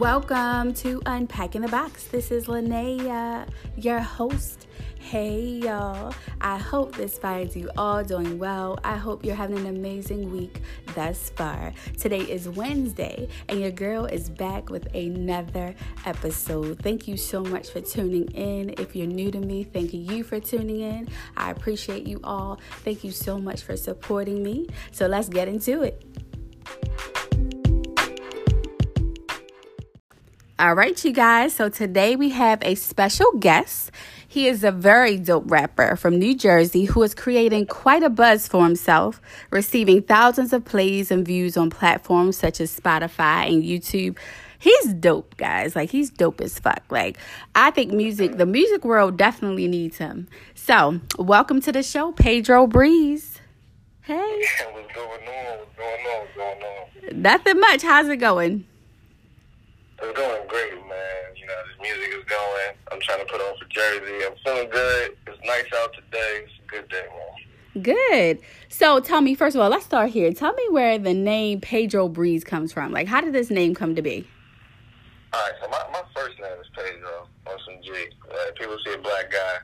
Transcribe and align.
Welcome 0.00 0.72
to 0.76 1.02
Unpacking 1.04 1.60
the 1.60 1.68
Box. 1.68 2.04
This 2.04 2.30
is 2.30 2.46
Linnea, 2.46 3.46
your 3.76 3.98
host. 3.98 4.66
Hey 4.98 5.42
y'all, 5.42 6.14
I 6.40 6.56
hope 6.56 6.96
this 6.96 7.18
finds 7.18 7.54
you 7.54 7.70
all 7.76 8.02
doing 8.02 8.38
well. 8.38 8.78
I 8.82 8.96
hope 8.96 9.26
you're 9.26 9.34
having 9.34 9.58
an 9.58 9.66
amazing 9.66 10.32
week 10.32 10.62
thus 10.94 11.28
far. 11.28 11.74
Today 11.98 12.20
is 12.20 12.48
Wednesday, 12.48 13.28
and 13.50 13.60
your 13.60 13.72
girl 13.72 14.06
is 14.06 14.30
back 14.30 14.70
with 14.70 14.86
another 14.94 15.74
episode. 16.06 16.78
Thank 16.78 17.06
you 17.06 17.18
so 17.18 17.44
much 17.44 17.68
for 17.68 17.82
tuning 17.82 18.30
in. 18.30 18.70
If 18.78 18.96
you're 18.96 19.06
new 19.06 19.30
to 19.30 19.38
me, 19.38 19.64
thank 19.64 19.92
you 19.92 20.24
for 20.24 20.40
tuning 20.40 20.80
in. 20.80 21.08
I 21.36 21.50
appreciate 21.50 22.06
you 22.06 22.20
all. 22.24 22.58
Thank 22.84 23.04
you 23.04 23.10
so 23.10 23.38
much 23.38 23.60
for 23.64 23.76
supporting 23.76 24.42
me. 24.42 24.66
So 24.92 25.08
let's 25.08 25.28
get 25.28 25.46
into 25.46 25.82
it. 25.82 26.02
All 30.60 30.74
right, 30.74 31.02
you 31.06 31.12
guys. 31.12 31.54
So 31.54 31.70
today 31.70 32.16
we 32.16 32.28
have 32.28 32.58
a 32.60 32.74
special 32.74 33.32
guest. 33.38 33.90
He 34.28 34.46
is 34.46 34.62
a 34.62 34.70
very 34.70 35.16
dope 35.16 35.50
rapper 35.50 35.96
from 35.96 36.18
New 36.18 36.36
Jersey 36.36 36.84
who 36.84 37.02
is 37.02 37.14
creating 37.14 37.64
quite 37.64 38.02
a 38.02 38.10
buzz 38.10 38.46
for 38.46 38.62
himself, 38.62 39.22
receiving 39.48 40.02
thousands 40.02 40.52
of 40.52 40.66
plays 40.66 41.10
and 41.10 41.24
views 41.24 41.56
on 41.56 41.70
platforms 41.70 42.36
such 42.36 42.60
as 42.60 42.78
Spotify 42.78 43.50
and 43.50 43.64
YouTube. 43.64 44.18
He's 44.58 44.92
dope, 44.92 45.34
guys. 45.38 45.74
Like, 45.74 45.88
he's 45.88 46.10
dope 46.10 46.42
as 46.42 46.58
fuck. 46.58 46.82
Like, 46.90 47.16
I 47.54 47.70
think 47.70 47.94
music, 47.94 48.36
the 48.36 48.44
music 48.44 48.84
world 48.84 49.16
definitely 49.16 49.66
needs 49.66 49.96
him. 49.96 50.28
So, 50.54 51.00
welcome 51.18 51.62
to 51.62 51.72
the 51.72 51.82
show, 51.82 52.12
Pedro 52.12 52.66
Breeze. 52.66 53.40
Hey. 54.02 54.18
What's 54.18 54.94
going 54.94 55.26
on? 55.26 55.58
What's 55.58 55.76
going 55.78 56.06
on? 56.06 56.20
What's 56.20 56.36
going 56.36 57.14
on? 57.14 57.22
Nothing 57.22 57.60
much. 57.60 57.80
How's 57.80 58.08
it 58.08 58.18
going? 58.18 58.66
It's 60.02 60.18
going 60.18 60.48
great, 60.48 60.72
man. 60.88 61.36
You 61.36 61.46
know, 61.46 61.54
this 61.68 61.80
music 61.80 62.14
is 62.18 62.24
going. 62.24 62.76
I'm 62.92 63.00
trying 63.00 63.20
to 63.20 63.26
put 63.30 63.40
on 63.40 63.56
for 63.58 63.66
Jersey. 63.66 64.24
I'm 64.26 64.34
feeling 64.44 64.70
good. 64.70 65.16
It's 65.26 65.46
nice 65.46 65.66
out 65.76 65.92
today. 65.94 66.44
It's 66.44 66.52
a 66.64 66.70
good 66.70 66.88
day, 66.88 67.06
man. 67.10 67.82
Good. 67.82 68.40
So 68.68 69.00
tell 69.00 69.20
me, 69.20 69.34
first 69.34 69.54
of 69.54 69.62
all, 69.62 69.68
let's 69.70 69.84
start 69.84 70.10
here. 70.10 70.32
Tell 70.32 70.52
me 70.54 70.66
where 70.70 70.98
the 70.98 71.14
name 71.14 71.60
Pedro 71.60 72.08
Breeze 72.08 72.44
comes 72.44 72.72
from. 72.72 72.92
Like, 72.92 73.06
how 73.06 73.20
did 73.20 73.32
this 73.32 73.50
name 73.50 73.74
come 73.74 73.94
to 73.94 74.02
be? 74.02 74.26
All 75.32 75.40
right, 75.40 75.52
so 75.62 75.68
my, 75.68 75.78
my 75.92 76.02
first 76.14 76.40
name 76.40 76.58
is 76.60 76.66
Pedro 76.74 77.28
on 77.46 77.58
some 77.64 77.80
G. 77.82 77.92
Uh, 78.28 78.50
people 78.58 78.76
see 78.84 78.94
a 78.94 78.98
black 78.98 79.30
guy 79.30 79.58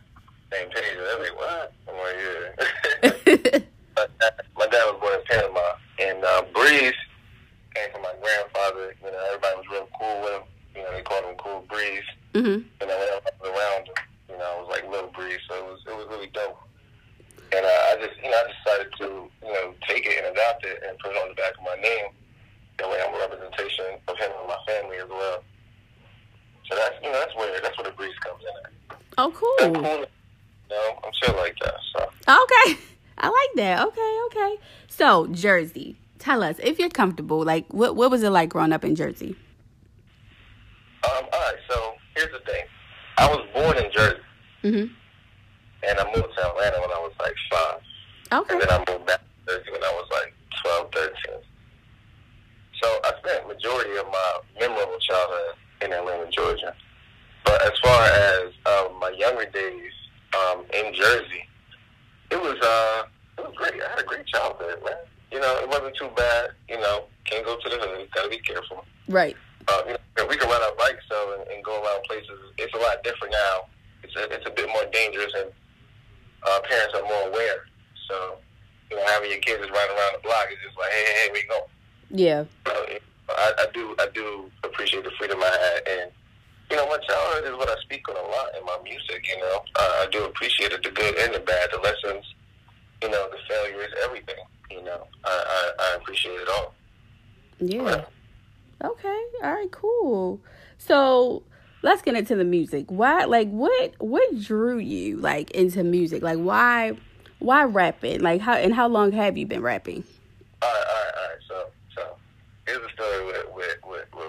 named 0.52 0.70
Pedro. 0.72 1.04
They're 1.04 1.18
like, 1.18 1.36
what? 1.36 1.72
I'm 1.88 1.96
like, 1.96 2.16
yeah. 2.22 3.58
my, 3.96 4.06
dad, 4.20 4.42
my 4.56 4.66
dad 4.66 4.84
was 4.92 5.00
born 5.00 5.14
in 5.14 5.26
Panama. 5.26 5.60
And 5.98 6.24
uh, 6.24 6.42
Breeze 6.54 6.94
came 7.74 7.90
from 7.92 8.02
my 8.02 8.14
grandfather. 8.22 8.94
You 9.02 9.10
know, 9.10 9.24
everybody 9.26 9.56
was 9.56 9.66
real 9.72 9.88
cool 9.98 10.20
with 10.22 10.32
him. 10.34 10.42
You 10.76 10.82
know, 10.82 10.92
they 10.92 11.02
called 11.02 11.24
him 11.24 11.34
Cool 11.38 11.64
Breeze. 11.86 12.08
Mm-hmm. 12.34 12.58
And 12.80 12.86
then 12.90 12.98
when 12.98 13.08
I 13.08 13.20
was 13.22 13.50
around 13.50 13.86
him, 13.86 13.94
you 14.28 14.38
know, 14.38 14.44
I 14.44 14.60
was 14.60 14.68
like 14.70 14.90
Little 14.90 15.10
Breeze. 15.10 15.38
So 15.48 15.54
it 15.56 15.64
was 15.64 15.80
it 15.86 15.96
was 15.96 16.06
really 16.10 16.30
dope. 16.34 16.58
And 17.54 17.64
uh, 17.64 17.68
I 17.68 17.96
just, 18.02 18.16
you 18.22 18.30
know, 18.30 18.36
I 18.36 18.46
decided 18.50 18.92
to, 18.98 19.06
you 19.46 19.52
know, 19.52 19.74
take 19.86 20.04
it 20.04 20.18
and 20.18 20.34
adopt 20.34 20.64
it 20.66 20.82
and 20.86 20.98
put 20.98 21.12
it 21.12 21.18
on 21.22 21.28
the 21.28 21.34
back 21.34 21.52
of 21.54 21.62
my 21.62 21.76
name. 21.80 22.10
That 22.78 22.90
way, 22.90 22.98
I'm 23.06 23.14
a 23.14 23.18
representation 23.18 23.86
of 24.08 24.18
him 24.18 24.30
and 24.38 24.48
my 24.48 24.58
family 24.66 24.96
as 24.98 25.08
well. 25.08 25.44
So 26.68 26.74
that's, 26.74 26.94
you 27.02 27.10
know, 27.12 27.18
that's 27.20 27.34
where 27.36 27.60
that's 27.62 27.78
where 27.78 27.86
the 27.90 27.96
breeze 27.96 28.18
comes 28.24 28.42
in 28.42 28.54
at. 28.66 28.98
Oh, 29.18 29.30
cool. 29.30 29.56
cool. 29.80 30.00
You 30.68 30.74
know, 30.74 30.98
I'm 31.04 31.12
chill 31.22 31.36
like 31.36 31.56
that. 31.62 31.74
So. 31.96 32.02
Okay. 32.04 32.78
I 33.18 33.28
like 33.28 33.54
that. 33.56 33.86
Okay, 33.86 34.18
okay. 34.26 34.56
So, 34.88 35.26
Jersey. 35.28 35.96
Tell 36.18 36.42
us 36.42 36.56
if 36.62 36.78
you're 36.78 36.90
comfortable. 36.90 37.44
Like, 37.44 37.66
what 37.72 37.94
what 37.94 38.10
was 38.10 38.22
it 38.24 38.30
like 38.30 38.48
growing 38.50 38.72
up 38.72 38.84
in 38.84 38.96
Jersey? 38.96 39.36
Um, 41.04 41.24
all 41.32 41.40
right, 41.40 41.54
so 41.70 41.94
here's 42.16 42.32
the 42.32 42.40
thing. 42.50 42.64
I 43.18 43.28
was 43.28 43.46
born 43.54 43.76
in 43.78 43.92
Jersey, 43.92 44.20
Mm-hmm. 44.64 44.92
and 45.88 45.98
I 46.00 46.04
moved 46.06 46.34
to 46.36 46.48
Atlanta 46.48 46.80
when 46.80 46.90
I 46.90 46.98
was 46.98 47.12
like 47.20 47.34
five. 47.52 47.80
Okay. 48.32 48.54
And 48.54 48.62
then 48.62 48.70
I 48.70 48.78
moved 48.90 49.06
back 49.06 49.20
to 49.20 49.52
Jersey 49.52 49.70
when 49.70 49.84
I 49.84 49.92
was 49.92 50.08
like 50.10 50.34
12, 50.64 50.92
13. 50.92 51.14
So 52.82 52.88
I 53.04 53.12
spent 53.26 53.48
majority 53.48 53.96
of 53.96 54.06
my 54.06 54.38
memorable 54.60 54.98
childhood 55.00 55.56
in 55.82 55.92
Atlanta, 55.92 56.30
Georgia. 56.30 56.74
But 57.44 57.62
as 57.62 57.78
far 57.82 58.02
as 58.02 58.52
um, 58.66 58.98
my 59.00 59.10
younger 59.10 59.46
days 59.46 59.92
um, 60.34 60.64
in 60.74 60.94
Jersey, 60.94 61.46
it 62.30 62.40
was 62.40 62.56
uh, 62.60 63.04
it 63.38 63.46
was 63.46 63.54
great. 63.56 63.74
I 63.82 63.90
had 63.90 64.00
a 64.00 64.04
great 64.04 64.26
childhood, 64.26 64.78
man. 64.84 64.94
You 65.30 65.40
know, 65.40 65.58
it 65.62 65.68
wasn't 65.68 65.96
too 65.96 66.10
bad. 66.16 66.50
You 66.68 66.80
know, 66.80 67.04
can't 67.24 67.44
go 67.44 67.56
to 67.56 67.68
the 67.68 67.76
hood. 67.76 68.08
Got 68.14 68.24
to 68.24 68.30
be 68.30 68.38
careful. 68.38 68.84
Right. 69.08 69.36
Uh, 69.68 69.82
you 69.86 69.92
know, 69.92 70.26
we 70.26 70.36
can 70.36 70.48
ride 70.48 70.62
our 70.62 70.76
bikes 70.76 71.04
though 71.10 71.36
and, 71.38 71.48
and 71.50 71.64
go 71.64 71.82
around 71.82 72.02
places. 72.04 72.38
It's 72.58 72.74
a 72.74 72.78
lot 72.78 73.02
different 73.04 73.32
now. 73.32 73.66
It's 74.02 74.14
a, 74.16 74.32
it's 74.32 74.46
a 74.46 74.50
bit 74.50 74.68
more 74.68 74.84
dangerous, 74.92 75.32
and 75.36 75.50
uh, 76.46 76.60
parents 76.68 76.94
are 76.94 77.02
more 77.02 77.28
aware. 77.28 77.66
So, 78.08 78.38
you 78.90 78.96
know, 78.96 79.04
having 79.06 79.30
your 79.30 79.40
kids 79.40 79.60
just 79.60 79.72
riding 79.72 79.96
around 79.96 80.14
the 80.14 80.22
block 80.22 80.46
is 80.50 80.58
just 80.64 80.78
like, 80.78 80.90
hey, 80.90 81.04
hey, 81.04 81.14
hey, 81.14 81.28
we 81.32 81.42
go. 81.48 81.66
Yeah. 82.10 82.44
So, 82.66 82.86
I, 83.28 83.52
I 83.58 83.66
do, 83.72 83.94
I 83.98 84.08
do 84.14 84.50
appreciate 84.62 85.04
the 85.04 85.10
freedom 85.18 85.42
I 85.42 85.46
had, 85.46 85.88
and 85.88 86.10
you 86.70 86.76
know, 86.76 86.86
my 86.88 86.98
childhood 86.98 87.52
is 87.52 87.56
what 87.56 87.68
I 87.68 87.76
speak 87.82 88.08
on 88.08 88.16
a 88.16 88.28
lot 88.28 88.48
in 88.58 88.64
my 88.64 88.78
music. 88.82 89.26
You 89.28 89.38
know, 89.38 89.64
uh, 89.76 90.02
I 90.02 90.08
do 90.10 90.24
appreciate 90.24 90.72
it, 90.72 90.82
the 90.82 90.90
good 90.90 91.16
and 91.16 91.34
the 91.34 91.40
bad, 91.40 91.70
the 91.72 91.78
lessons. 91.78 92.24
You 93.02 93.10
know, 93.10 93.28
the 93.30 93.38
failures, 93.48 93.92
everything. 94.04 94.36
You 94.70 94.82
know, 94.82 95.06
I, 95.24 95.30
I, 95.30 95.92
I 95.92 95.96
appreciate 95.96 96.40
it 96.40 96.48
all. 96.48 96.74
Yeah. 97.60 98.04
Okay. 98.82 99.22
All 99.42 99.54
right. 99.54 99.70
Cool. 99.70 100.40
So 100.78 101.42
let's 101.82 102.02
get 102.02 102.16
into 102.16 102.34
the 102.34 102.44
music. 102.44 102.86
Why? 102.88 103.24
Like, 103.24 103.48
what? 103.48 103.94
What 103.98 104.40
drew 104.40 104.78
you 104.78 105.18
like 105.18 105.50
into 105.52 105.84
music? 105.84 106.22
Like, 106.22 106.38
why? 106.38 106.96
Why 107.38 107.64
rapping? 107.64 108.22
Like, 108.22 108.40
how? 108.40 108.54
And 108.54 108.74
how 108.74 108.88
long 108.88 109.12
have 109.12 109.36
you 109.36 109.46
been 109.46 109.62
rapping? 109.62 110.04
All 110.62 110.68
right, 110.68 110.84
all 110.88 110.94
right, 110.94 111.14
all 111.16 111.28
right. 111.28 111.38
So, 111.46 111.66
so 111.94 112.16
here's 112.66 112.82
the 112.82 112.88
story 112.92 113.26
with 113.26 113.46
with 113.54 113.76
with, 113.86 114.06
with 114.16 114.26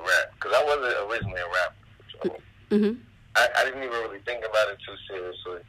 rap 0.82 0.94
because 0.94 0.96
I 0.96 1.06
wasn't 1.06 1.12
originally 1.12 1.42
a 1.42 1.46
rapper. 1.46 1.76
So 2.12 2.38
Mm-hmm. 2.68 3.00
I, 3.36 3.48
I 3.56 3.64
didn't 3.64 3.84
even 3.84 3.96
really 4.04 4.20
think 4.26 4.44
about 4.44 4.68
it 4.68 4.78
too 4.84 4.96
seriously, 5.08 5.64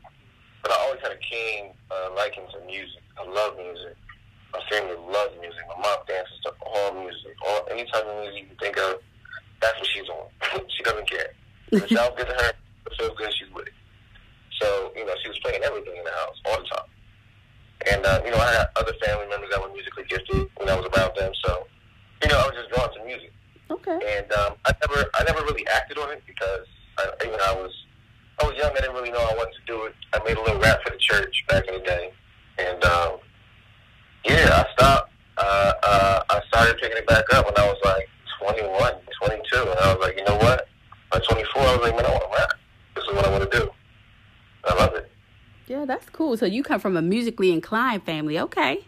but 0.63 0.73
I 0.73 0.77
always 0.83 1.01
had 1.01 1.13
a 1.13 1.21
keen 1.23 1.71
uh, 1.91 2.11
liking 2.17 2.43
to 2.53 2.59
music. 2.67 3.03
I 3.17 3.23
love 3.23 3.57
music. 3.57 3.95
My 4.53 4.61
family 4.71 4.97
loves 4.97 5.35
music. 5.41 5.63
My 5.69 5.79
mom 5.79 5.99
dances 6.09 6.41
to 6.43 6.53
all 6.67 6.93
music. 6.95 7.37
All 7.47 7.69
any 7.71 7.85
type 7.85 8.03
of 8.03 8.19
music 8.19 8.43
you 8.43 8.47
can 8.49 8.57
think 8.57 8.77
of, 8.79 8.99
that's 9.61 9.79
what 9.79 9.87
she's 9.95 10.09
on. 10.09 10.27
she 10.75 10.83
doesn't 10.83 11.09
care. 11.09 11.31
If 11.71 11.85
it 11.85 11.95
sounds 11.95 12.15
good 12.17 12.27
to 12.27 12.35
her, 12.35 12.51
it 12.51 12.93
feels 12.99 13.17
good, 13.17 13.31
she's 13.35 13.53
with 13.55 13.67
it. 13.69 13.77
So, 14.59 14.91
you 14.97 15.07
know, 15.07 15.15
she 15.23 15.29
was 15.29 15.39
playing 15.39 15.63
everything 15.63 15.95
in 15.97 16.05
the 16.05 16.11
house 16.11 16.35
all 16.47 16.59
the 16.59 16.67
time. 16.67 16.89
And, 17.95 18.05
uh, 18.05 18.21
you 18.25 18.33
know, 18.33 18.39
I 18.39 18.53
had 18.59 18.67
other 18.75 18.95
family 19.05 19.29
members 19.31 19.51
that 19.53 19.63
were 19.63 19.71
musically 19.71 20.05
gifted 20.11 20.51
when 20.57 20.69
I 20.69 20.75
was 20.75 20.91
around 20.91 21.15
them. 21.15 21.31
So, 21.45 21.69
you 22.23 22.29
know, 22.29 22.39
I 22.39 22.47
was 22.51 22.57
just 22.59 22.71
drawn 22.75 22.91
to 22.91 23.05
music. 23.05 23.31
Okay. 23.71 24.19
And 24.19 24.33
um, 24.33 24.55
I 24.65 24.73
never, 24.87 25.11
I 25.15 25.25
never 25.25 25.43
really 25.45 25.67
acted 25.69 25.99
on 25.99 26.11
it 26.11 26.23
because, 26.27 26.67
I, 26.99 27.11
you 27.25 27.31
know, 27.31 27.39
I 27.45 27.55
was, 27.55 27.73
I 28.41 28.47
was 28.47 28.57
young. 28.57 28.71
I 28.73 28.81
didn't 28.81 28.95
really 28.95 29.11
know 29.11 29.19
I 29.19 29.35
wanted 29.35 29.55
to 29.55 29.67
do 29.67 29.85
it. 29.85 29.95
I 30.13 30.21
made 30.25 30.37
a 30.37 30.41
little 30.41 30.61
rap 30.61 30.81
for 30.83 30.91
the 30.91 30.99
church 30.99 31.45
back 31.49 31.67
in 31.67 31.75
the 31.75 31.81
day, 31.81 32.13
and 32.59 32.83
um, 32.85 33.19
yeah, 34.25 34.65
I 34.65 34.73
stopped. 34.73 35.13
Uh, 35.37 35.73
uh, 35.83 36.23
I 36.31 36.41
started 36.49 36.79
picking 36.79 36.97
it 36.97 37.07
back 37.07 37.25
up 37.33 37.47
when 37.47 37.55
I 37.57 37.67
was 37.67 37.79
like 37.85 38.09
21, 38.41 38.93
22, 39.23 39.57
and 39.57 39.81
I 39.81 39.95
was 39.95 39.99
like, 40.01 40.17
you 40.17 40.25
know 40.25 40.37
what? 40.37 40.67
By 41.13 41.21
24, 41.21 41.63
I 41.63 41.77
was 41.77 41.83
like, 41.83 41.97
man, 41.97 42.07
I 42.07 42.11
want 42.11 42.23
to 42.23 42.39
rap. 42.39 42.51
This 42.95 43.05
is 43.05 43.15
what 43.15 43.25
I 43.25 43.31
want 43.31 43.51
to 43.51 43.59
do. 43.59 43.71
I 44.65 44.75
love 44.75 44.95
it. 44.95 45.11
Yeah, 45.67 45.85
that's 45.85 46.09
cool. 46.11 46.37
So 46.37 46.47
you 46.47 46.63
come 46.63 46.81
from 46.81 46.97
a 46.97 47.03
musically 47.03 47.53
inclined 47.53 48.03
family. 48.05 48.39
Okay. 48.39 48.87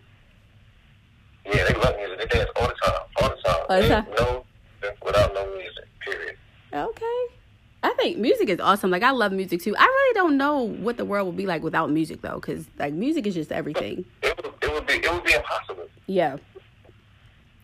Yeah, 1.46 1.64
they 1.64 1.74
love 1.74 1.96
music. 1.96 2.18
They 2.18 2.26
dance 2.26 2.50
all 2.56 2.68
the 2.68 2.74
time, 2.82 3.00
all 3.20 3.28
the 3.28 3.36
time. 3.42 3.56
All 3.68 3.82
the 3.82 3.88
time. 3.88 4.06
Ain't 4.08 4.18
No, 4.18 4.44
without 5.04 5.34
no 5.34 5.46
music. 5.56 5.84
Period. 6.04 6.36
Okay. 6.72 7.24
I 7.82 7.94
think 7.94 8.18
music 8.18 8.48
is 8.50 8.60
awesome. 8.60 8.90
Like 8.90 9.02
I 9.02 9.10
love 9.10 9.32
music 9.32 9.62
too. 9.62 9.74
I 9.76 9.84
really 9.84 10.14
don't 10.14 10.36
know 10.36 10.60
what 10.62 10.96
the 10.98 11.04
world 11.04 11.26
would 11.28 11.36
be 11.36 11.46
like 11.46 11.62
without 11.62 11.90
music 11.90 12.20
though, 12.22 12.34
because 12.40 12.66
like 12.78 12.92
music 12.92 13.26
is 13.26 13.34
just 13.34 13.50
everything. 13.52 14.04
It 14.22 14.36
would, 14.44 14.54
it 14.62 14.72
would 14.72 14.86
be, 14.86 14.94
it 14.94 15.12
would 15.12 15.24
be 15.24 15.32
impossible. 15.34 15.88
Yeah. 16.06 16.34
It 16.34 16.40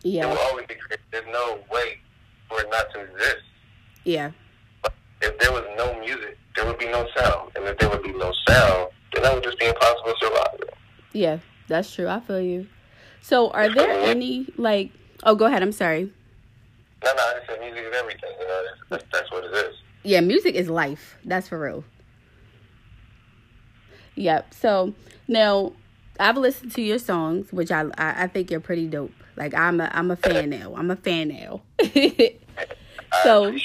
Yeah. 0.03 0.35
always 0.49 0.65
be. 0.67 0.75
There's 1.11 1.25
no 1.31 1.59
way 1.71 1.99
for 2.49 2.59
it 2.61 2.67
not 2.71 2.85
to 2.93 3.01
exist. 3.01 3.43
Yeah. 4.05 4.31
If 5.21 5.37
there 5.39 5.51
was 5.51 5.63
no 5.77 5.99
music, 5.99 6.37
there 6.55 6.65
would 6.65 6.77
be 6.79 6.85
no 6.87 7.07
sound. 7.15 7.51
And 7.55 7.65
if 7.65 7.77
there 7.77 7.89
would 7.89 8.03
be 8.03 8.13
no 8.13 8.31
sound, 8.47 8.89
then 9.13 9.23
that 9.23 9.33
would 9.33 9.43
just 9.43 9.59
be 9.59 9.65
impossible 9.65 10.13
to 10.13 10.15
survive. 10.19 10.69
Yeah. 11.13 11.39
That's 11.67 11.93
true. 11.93 12.07
I 12.07 12.19
feel 12.21 12.39
you. 12.41 12.67
So 13.21 13.49
are 13.51 13.67
there 13.73 13.89
any 13.89 14.47
like? 14.57 14.91
Oh, 15.23 15.35
go 15.35 15.45
ahead. 15.45 15.61
I'm 15.61 15.71
sorry. 15.73 16.11
No, 17.03 17.13
no, 17.13 17.21
I 17.21 17.33
just 17.35 17.47
said 17.47 17.59
music 17.59 17.85
is 17.85 17.95
everything. 17.95 18.31
You 18.39 18.47
know, 18.47 18.63
that's, 18.89 19.03
that's, 19.11 19.31
what 19.31 19.45
it 19.45 19.53
is. 19.53 19.75
Yeah, 20.03 20.21
music 20.21 20.55
is 20.55 20.69
life. 20.69 21.17
That's 21.25 21.47
for 21.47 21.59
real. 21.59 21.83
Yep. 24.15 24.53
So 24.53 24.93
now 25.27 25.73
I've 26.19 26.37
listened 26.37 26.71
to 26.73 26.81
your 26.81 26.99
songs, 26.99 27.53
which 27.53 27.71
I 27.71 27.81
I, 27.97 28.23
I 28.23 28.27
think 28.27 28.49
you're 28.49 28.59
pretty 28.59 28.87
dope. 28.87 29.13
Like 29.35 29.53
I'm 29.53 29.79
a 29.79 29.89
I'm 29.93 30.09
a 30.09 30.15
fan 30.15 30.49
now. 30.49 30.73
I'm 30.75 30.89
a 30.89 30.95
fan 30.95 31.27
now. 31.29 31.61
So, 33.23 33.55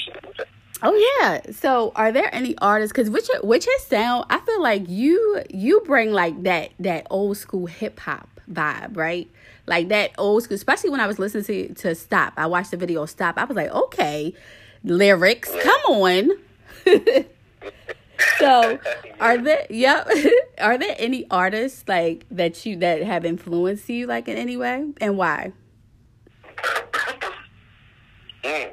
oh 0.81 1.19
yeah. 1.21 1.51
So, 1.51 1.91
are 1.95 2.11
there 2.11 2.33
any 2.33 2.57
artists? 2.59 2.93
Because 2.93 3.09
which 3.09 3.27
which 3.43 3.65
your 3.65 3.79
sound, 3.79 4.25
I 4.29 4.39
feel 4.39 4.61
like 4.61 4.89
you 4.89 5.43
you 5.49 5.81
bring 5.81 6.11
like 6.11 6.43
that 6.43 6.71
that 6.79 7.07
old 7.09 7.37
school 7.37 7.65
hip 7.65 7.99
hop 7.99 8.29
vibe, 8.51 8.95
right? 8.97 9.29
Like 9.65 9.89
that 9.89 10.11
old 10.17 10.43
school. 10.43 10.55
Especially 10.55 10.89
when 10.89 10.99
I 10.99 11.07
was 11.07 11.19
listening 11.19 11.43
to 11.45 11.73
to 11.75 11.95
Stop, 11.95 12.33
I 12.37 12.47
watched 12.47 12.71
the 12.71 12.77
video 12.77 13.05
Stop. 13.05 13.37
I 13.37 13.45
was 13.45 13.55
like, 13.55 13.71
okay, 13.71 14.33
lyrics, 14.83 15.51
come 15.63 15.81
on. 15.87 16.31
so 18.37 18.79
are 19.19 19.37
there 19.37 19.65
yep 19.69 20.07
are 20.59 20.77
there 20.77 20.95
any 20.97 21.25
artists 21.29 21.83
like 21.87 22.25
that 22.31 22.65
you 22.65 22.75
that 22.77 23.01
have 23.01 23.25
influenced 23.25 23.89
you 23.89 24.07
like 24.07 24.27
in 24.27 24.37
any 24.37 24.57
way 24.57 24.85
and 25.01 25.17
why 25.17 25.51
mm, 28.43 28.71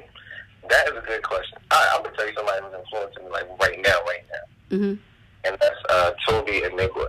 that 0.69 0.89
is 0.89 0.97
a 0.97 1.03
good 1.07 1.23
question 1.23 1.59
I, 1.71 1.93
i'm 1.95 2.03
gonna 2.03 2.17
tell 2.17 2.27
you 2.27 2.35
somebody 2.35 2.63
who's 2.65 2.75
influencing 2.75 3.25
me 3.25 3.31
like 3.31 3.49
right 3.61 3.81
now 3.83 3.99
right 4.07 4.25
now 4.31 4.77
mm-hmm. 4.77 4.95
and 5.45 5.59
that's 5.61 5.77
uh 5.89 6.13
Tobe 6.29 6.47
Nwigwe 6.47 7.07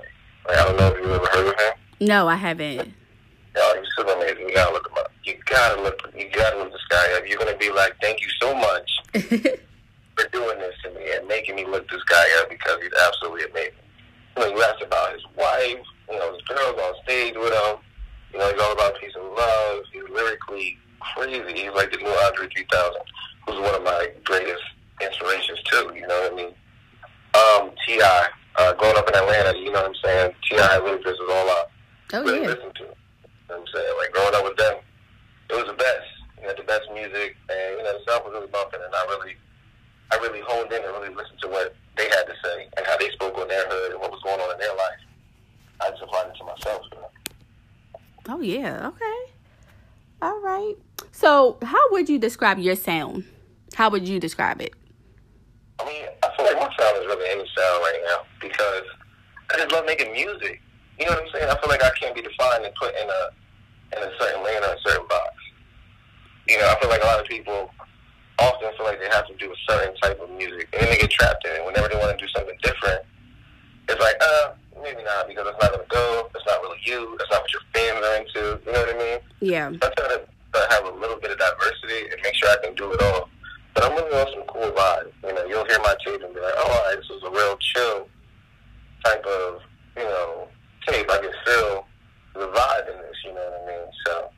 like, 0.48 0.58
i 0.58 0.64
don't 0.64 0.78
know 0.78 0.88
if 0.88 0.98
you've 0.98 1.12
ever 1.12 1.28
heard 1.28 1.48
of 1.48 1.60
him 1.60 2.08
no 2.08 2.28
i 2.28 2.36
haven't 2.36 2.94
Oh, 3.56 3.78
he's 3.80 3.90
super 3.98 4.14
amazing. 4.14 4.50
You 4.50 4.56
gotta 4.56 4.74
look 4.74 4.88
him 4.88 4.98
up. 4.98 5.12
You 5.24 5.36
gotta 5.46 5.82
look. 5.82 6.00
You 6.16 6.30
gotta 6.32 6.58
look 6.58 6.72
this 6.72 6.82
guy 6.90 7.18
up. 7.18 7.28
You're 7.28 7.40
gonna 7.40 7.58
be 7.58 7.72
like, 7.72 7.96
"Thank 8.02 8.22
you 8.22 8.30
so 8.40 8.56
much 8.56 8.90
for 10.16 10.30
doing 10.30 10.60
this 10.60 10.76
to 10.84 10.90
me 10.92 11.12
and 11.16 11.28
making 11.28 11.56
me 11.56 11.66
look 11.66 11.90
this 11.90 12.04
guy 12.04 12.24
up 12.40 12.50
because 12.50 12.78
he's 12.82 12.94
absolutely 13.08 13.46
amazing. 13.50 13.74
You 14.36 14.44
know, 14.44 14.56
you 14.56 14.64
asked 14.64 14.82
about 14.82 15.14
his 15.14 15.24
wife, 15.38 15.86
you 16.10 16.18
know, 16.18 16.34
his 16.34 16.42
girls 16.44 16.80
on 16.80 16.94
stage 17.04 17.36
with 17.36 17.54
him. 17.54 17.78
You 18.34 18.40
know, 18.40 18.52
he's 18.52 18.62
all 18.62 18.74
about 18.74 19.00
peace 19.00 19.12
and 19.16 19.28
love. 19.28 19.84
He's 19.92 20.08
lyrically 20.10 20.78
crazy. 21.00 21.64
He's 21.64 21.72
like 21.72 21.92
the 21.92 21.98
new 21.98 22.16
Andre 22.28 22.48
3000, 22.48 23.02
who's 23.46 23.60
one 23.60 23.76
of 23.76 23.84
my 23.84 24.08
greatest 24.24 24.64
inspirations 25.02 25.60
too. 25.64 25.92
You 25.96 26.08
know 26.08 26.22
what 26.22 26.34
I 26.34 26.36
mean? 26.36 26.54
Um, 27.34 27.72
T.I., 27.86 28.28
uh, 28.58 28.74
growing 28.74 28.98
up 28.98 29.08
in 29.08 29.16
Atlanta, 29.16 29.58
you 29.58 29.72
know 29.72 29.82
what 29.82 29.90
I'm 29.90 29.96
saying? 30.04 30.34
T.I. 30.50 30.78
really 30.78 31.04
this 31.04 31.14
is 31.14 31.30
all 31.30 31.50
I 31.50 31.64
oh, 32.14 32.24
really 32.24 32.42
yeah. 32.42 32.48
listen 32.48 32.72
to. 32.76 32.84
You 32.84 32.88
know 32.88 32.96
what 33.48 33.60
I'm 33.60 33.68
saying? 33.74 33.96
Like 33.98 34.12
growing 34.12 34.36
up 34.36 34.44
with 34.44 34.58
them, 34.58 34.76
it 35.50 35.56
was 35.56 35.66
the 35.68 35.74
best. 35.74 36.08
You 36.40 36.48
know, 36.48 36.54
the 36.58 36.64
best 36.64 36.90
music, 36.94 37.38
and 37.50 37.78
you 37.78 37.84
know, 37.84 37.94
the 37.94 38.04
South 38.08 38.26
was 38.26 38.34
really 38.34 38.48
bumping, 38.48 38.82
and 38.84 38.94
I 38.94 39.04
really 39.08 39.36
I 40.12 40.18
honed 40.72 40.84
in 40.84 40.90
and 40.90 41.02
really 41.02 41.16
listened 41.16 41.40
to 41.42 41.48
what 41.48 41.76
they 41.98 42.04
had 42.04 42.24
to 42.24 42.34
say 42.44 42.68
and 42.78 42.86
how 42.86 42.98
they 42.98 43.10
spoke 43.12 43.38
on 43.38 43.48
their 43.48 43.68
hood 43.68 43.92
and 43.92 44.02
what 44.02 44.12
was 44.12 44.22
going 44.24 44.40
on 44.40 44.52
in 44.52 44.58
their 44.58 44.76
life. 44.76 45.00
I 45.82 45.90
just 45.90 46.04
applied 46.04 46.28
it 46.28 46.38
to 46.38 46.44
myself. 46.44 46.82
You 46.92 46.98
know? 47.00 47.10
Oh 48.30 48.42
yeah, 48.42 48.88
okay. 48.88 49.34
All 50.22 50.40
right. 50.42 50.76
So, 51.12 51.58
how 51.64 51.82
would 51.92 52.08
you 52.10 52.20
describe 52.20 52.60
your 52.60 52.76
sound? 52.76 53.26
How 53.74 53.90
would 53.90 54.08
you 54.08 54.20
describe 54.20 54.62
it? 54.62 54.74
I 55.80 55.86
mean, 55.86 56.06
I 56.24 56.30
feel 56.36 56.46
like 56.46 56.58
my 56.58 56.70
sound 56.78 56.98
is 57.00 57.06
really 57.08 57.30
any 57.30 57.50
sound 57.58 57.82
right 57.82 58.02
now 58.06 58.26
because 58.40 58.84
I 59.52 59.58
just 59.58 59.72
love 59.72 59.86
making 59.86 60.12
music. 60.12 60.62
You 61.00 61.08
know 61.08 61.14
what 61.14 61.24
I'm 61.24 61.30
saying? 61.34 61.50
I 61.50 61.60
feel 61.60 61.70
like 61.70 61.84
I 61.84 61.90
can't 62.00 62.14
be 62.14 62.22
defined 62.22 62.66
and 62.66 62.76
put 62.76 62.94
in 62.94 63.10
a 63.10 63.98
in 63.98 64.08
a 64.08 64.12
certain 64.20 64.44
lane 64.44 64.64
or 64.64 64.74
a 64.74 64.80
certain 64.86 65.08
box. 65.08 65.34
You 66.48 66.60
know, 66.60 66.68
I 66.70 66.80
feel 66.80 66.90
like 66.90 67.02
a 67.02 67.06
lot 67.06 67.20
of 67.20 67.26
people 67.26 67.72
often 68.42 68.74
feel 68.78 68.86
like 68.86 69.00
they 69.00 69.10
have 69.10 69.28
to 69.28 69.36
do 69.38 69.52
a 69.52 69.60
certain 69.70 69.96
type 70.02 70.20
of 70.20 70.30
music, 70.32 70.68
and 70.74 70.82
then 70.82 70.90
they 70.90 70.98
get 70.98 71.12
trapped 71.12 71.46
in 71.46 71.54
it. 71.54 71.66
Whenever 71.66 71.88
they 71.88 71.98
want 71.98 72.18
to 72.18 72.20
do 72.20 72.30
something 72.34 72.58
different, 72.62 73.02
it's 73.90 74.02
like, 74.02 74.16
uh, 74.22 74.54
maybe 74.82 75.04
not 75.04 75.28
because 75.28 75.46
it's 75.48 75.62
not 75.62 75.72
gonna 75.72 75.90
go. 75.90 76.30
It's 76.34 76.46
not 76.46 76.62
really 76.62 76.80
you. 76.84 77.16
That's 77.18 77.30
not 77.30 77.42
what 77.42 77.54
your 77.54 77.62
fans 77.74 78.02
are 78.02 78.16
into. 78.18 78.44
You 78.66 78.72
know 78.74 78.82
what 78.82 78.96
I 78.96 78.98
mean? 78.98 79.20
Yeah. 79.40 79.68
I 79.70 79.88
try 79.94 80.08
to 80.08 80.22
have 80.70 80.86
a 80.86 80.94
little 80.98 81.20
bit 81.20 81.32
of 81.32 81.38
diversity 81.38 82.10
and 82.12 82.20
make 82.24 82.36
sure 82.36 82.50
I 82.50 82.58
can 82.64 82.76
do 82.76 82.92
it 82.94 83.02
all. 83.02 83.30
But 83.74 83.86
I'm 83.86 83.96
really 83.96 84.14
on 84.20 84.28
some 84.34 84.44
cool 84.48 84.72
vibes. 84.72 85.12
You 85.24 85.34
know, 85.34 85.46
you'll 85.46 85.66
hear 85.66 85.80
my 85.80 85.96
tape 86.06 86.22
and 86.22 86.34
be 86.34 86.42
like, 86.42 86.54
oh, 86.58 86.68
all 86.68 86.84
right, 86.90 86.98
this 86.98 87.10
is 87.10 87.24
a 87.24 87.32
real 87.32 87.58
chill 87.58 88.08
type 89.06 89.24
of, 89.26 89.62
you 89.96 90.04
know, 90.04 90.48
tape. 90.88 91.10
I 91.10 91.18
can 91.18 91.32
feel 91.46 91.88
the 92.34 92.48
vibe 92.52 92.92
in 92.92 92.98
this. 93.02 93.18
You 93.26 93.34
know 93.34 93.42
what 93.42 93.62
I 93.64 93.68
mean? 93.72 93.88
So 94.06 94.30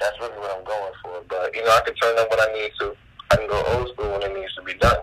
that's 0.00 0.18
really 0.20 0.38
what 0.38 0.56
I'm 0.56 0.64
going 0.64 0.92
for. 1.02 1.22
But 1.28 1.54
you 1.54 1.64
know, 1.64 1.70
I 1.70 1.80
can 1.80 1.94
turn 1.94 2.18
up 2.18 2.30
when 2.30 2.40
I 2.40 2.52
need 2.52 2.70
to. 2.80 2.94
I 3.34 3.36
can 3.36 3.48
go 3.48 3.64
old 3.66 3.88
school 3.88 4.12
when 4.12 4.22
it 4.22 4.38
needs 4.38 4.54
to 4.54 4.62
be 4.62 4.74
done. 4.74 4.98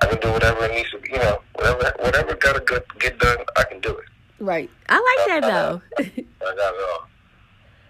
I 0.00 0.06
can 0.06 0.18
do 0.18 0.32
whatever 0.32 0.64
it 0.64 0.72
needs 0.72 0.90
to 0.90 0.98
be. 0.98 1.10
You 1.12 1.18
know, 1.18 1.40
whatever 1.54 1.92
whatever 2.00 2.34
gotta 2.34 2.60
get, 2.60 2.98
get 2.98 3.18
done, 3.20 3.38
I 3.56 3.62
can 3.62 3.80
do 3.80 3.90
it. 3.90 4.04
Right. 4.40 4.68
I 4.88 4.94
like 4.94 5.28
that 5.28 5.48
though. 5.48 5.82
I, 5.98 6.02
I 6.02 6.54
got 6.56 6.74
it 6.74 6.90
all. 6.90 7.08